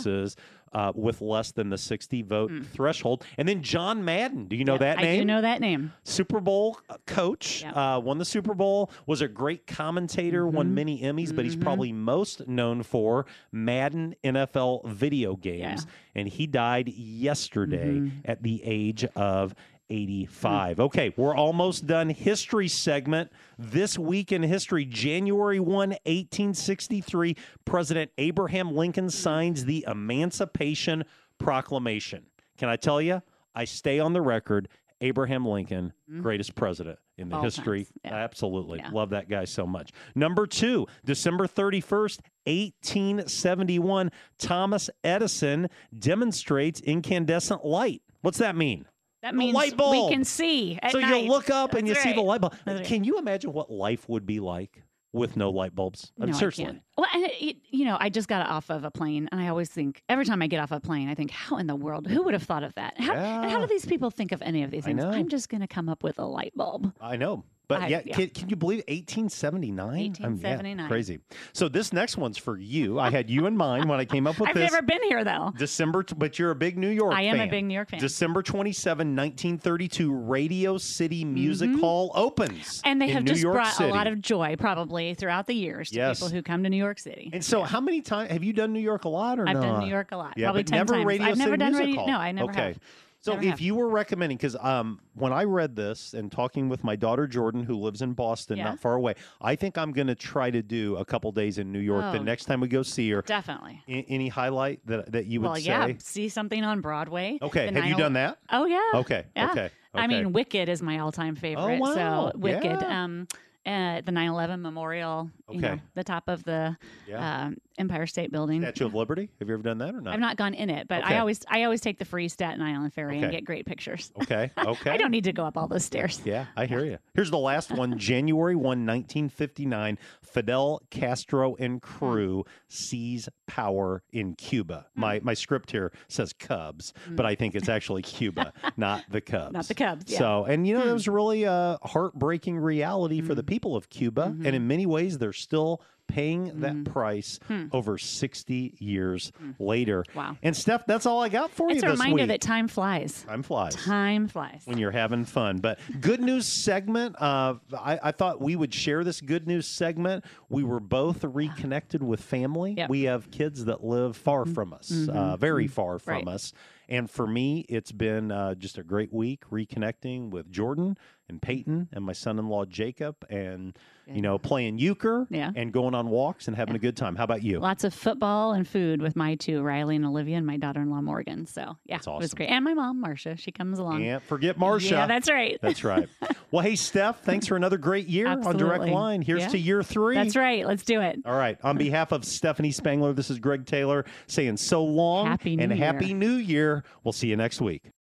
[0.74, 3.24] Uh, with less than the 60 vote threshold.
[3.38, 4.47] And then John Madden.
[4.47, 5.20] Do you know Yep, that I name?
[5.22, 5.93] do know that name.
[6.03, 7.78] Super Bowl uh, coach, Yep.
[7.78, 10.74] uh, won the Super Bowl, was a great commentator, won Mhm.
[10.74, 11.61] many Emmys, but he's Mhm.
[11.61, 15.88] probably most known for Madden NFL video games.
[16.13, 18.11] And he died yesterday Mhm.
[18.26, 19.55] at the age of
[19.89, 20.79] 85.
[20.79, 22.09] Okay, we're almost done.
[22.09, 23.31] History segment.
[23.57, 31.03] This week in history, January 1, 1863, President Abraham Lincoln signs the Emancipation
[31.38, 32.25] Proclamation.
[32.57, 33.21] Can I tell you?
[33.53, 34.69] I stay on the record.
[35.01, 36.21] Abraham Lincoln, mm-hmm.
[36.21, 37.88] greatest president in the All history.
[38.03, 38.13] yeah.
[38.13, 38.79] Absolutely.
[38.79, 38.89] Yeah.
[38.91, 39.91] Love that guy so much.
[40.15, 48.01] Number two, December 31st, 1871, Thomas Edison demonstrates incandescent light.
[48.21, 48.86] What's that mean?
[49.26, 50.09] That means light bulb.
[50.09, 50.78] we can see.
[50.84, 51.23] At so night.
[51.23, 52.53] you look up and you That's see the light bulb.
[52.63, 52.88] That's right.
[52.88, 56.11] Can you imagine what life would be like with no light bulbs?
[56.19, 56.65] I mean, No, I seriously.
[56.65, 56.82] can't.
[56.95, 59.69] Well, and it, you know, I just got off of a plane, and I always
[59.69, 62.21] think every time I get off a plane, I think, how in the world, who
[62.21, 62.99] would have thought of that?
[62.99, 65.03] How, And how do these people think of any of these things?
[65.03, 66.93] I'm just going to come up with a light bulb.
[67.01, 67.45] I know.
[67.68, 68.16] But I- yeah, yeah.
[68.16, 69.89] Can, can you believe 1879?
[69.89, 70.88] I mean, yeah, 1879.
[70.88, 71.20] crazy.
[71.53, 72.99] So this next one's for you.
[72.99, 74.66] I had you in mind when I came up with this.
[74.66, 75.51] I've never been here though.
[75.57, 77.99] December, but you're a big New York I am a big New York fan.
[77.99, 82.51] December 27, 1932, Radio City Music Hall opens.
[82.59, 82.88] Mm-hmm.
[82.88, 83.89] And they have just brought City.
[83.89, 86.20] a lot of joy, probably throughout the years, to Yes.
[86.20, 87.30] people who come to New York City.
[87.34, 89.61] And so, how many times have you done New York a lot or I've not?
[89.61, 91.05] done New York a lot, Yeah, probably 10 never times.
[91.05, 92.07] Radio I've never done Music radio- Hall.
[92.07, 92.61] no, I never okay.
[92.61, 92.80] have.
[93.26, 93.59] So Never if have.
[93.61, 97.63] you were recommending, because um, when I read this and talking with my daughter Jordan,
[97.63, 98.65] who lives in Boston, Yeah.
[98.65, 101.71] not far away, I think I'm going to try to do a couple days in
[101.71, 102.23] New York the Oh.
[102.23, 103.23] next time we go see her.
[103.23, 103.82] Definitely.
[103.88, 105.61] A- any highlight that that you would well, say?
[105.63, 107.39] yeah, see something on Broadway.
[107.41, 108.38] Okay, The have you 9/11 done that?
[108.51, 108.91] Oh yeah.
[108.93, 109.49] Okay, Yeah.
[109.51, 111.80] okay, I mean, Wicked is my all-time favorite.
[111.80, 113.03] wow, So Wicked, yeah.
[113.03, 113.28] um,
[113.65, 115.32] uh, the 9/11 memorial.
[115.49, 115.81] You know, Okay.
[115.93, 116.75] the top of the
[117.07, 117.43] Yeah.
[117.45, 118.61] um, Empire State Building.
[118.61, 119.29] Statue of Liberty.
[119.39, 120.13] Have you ever done that or not?
[120.13, 121.15] I've not gone in it, but Okay.
[121.15, 124.11] I always I always take the free Staten Island ferry and get great pictures.
[124.23, 124.89] Okay, okay.
[124.91, 126.21] I don't need to go up all those stairs.
[126.25, 126.97] Yeah, I hear you.
[127.13, 129.97] Here's the last one January 1, 1959.
[130.23, 134.87] Fidel Castro and crew seize power in Cuba.
[134.95, 135.01] Hmm.
[135.01, 139.53] My, my script here says Cubs, but I think it's actually Cuba, not the Cubs.
[139.53, 140.17] Not the Cubs, yeah.
[140.17, 143.47] So, and you know, that was really a heartbreaking reality for the Hmm.
[143.47, 144.27] people of Cuba.
[144.29, 144.45] Mm-hmm.
[144.45, 147.63] And in many ways, they're still paying that price Hmm.
[147.71, 150.03] over 60 years later.
[150.13, 150.38] Wow.
[150.43, 152.27] And Steph, that's all I got for It's you a reminder week.
[152.27, 153.23] that time flies.
[153.23, 154.61] Time flies Time flies.
[154.65, 155.57] when you're having fun.
[155.57, 157.19] But good news segment.
[157.19, 160.25] Uh, I, I thought we would share this good news segment.
[160.47, 162.75] We were both reconnected with family.
[162.77, 162.89] Yep.
[162.91, 166.27] We have kids that live far from us, uh, very far from Right.
[166.27, 166.53] us.
[166.88, 171.89] And for me, it's been uh, just a great week reconnecting with Jordan and Peyton
[171.91, 173.75] and my son-in-law Jacob, and
[174.08, 175.51] you know playing euchre Yeah.
[175.56, 177.16] and going on walks and having a good time.
[177.16, 177.60] How about you?
[177.60, 181.45] Lots of football and food with my two, Riley and Olivia, and my daughter-in-law Morgan.
[181.45, 182.38] So yeah, That's it was awesome.
[182.38, 182.49] great.
[182.49, 184.01] And my mom, Marcia, she comes along.
[184.01, 184.91] Can't forget Marsha.
[184.91, 185.58] Yeah, that's right.
[185.62, 186.08] That's right.
[186.51, 189.22] Well, hey, Steph, thanks for another great year on Direct Line.
[189.22, 189.47] Here's Yeah.
[189.49, 190.16] to year three.
[190.16, 190.66] That's right.
[190.66, 191.20] Let's do it.
[191.26, 191.58] All right.
[191.64, 196.14] On behalf of Stephanie Spangler, this is Greg Taylor saying so long Happy and Happy
[196.14, 196.86] New Year.
[197.03, 197.91] We'll see you next week.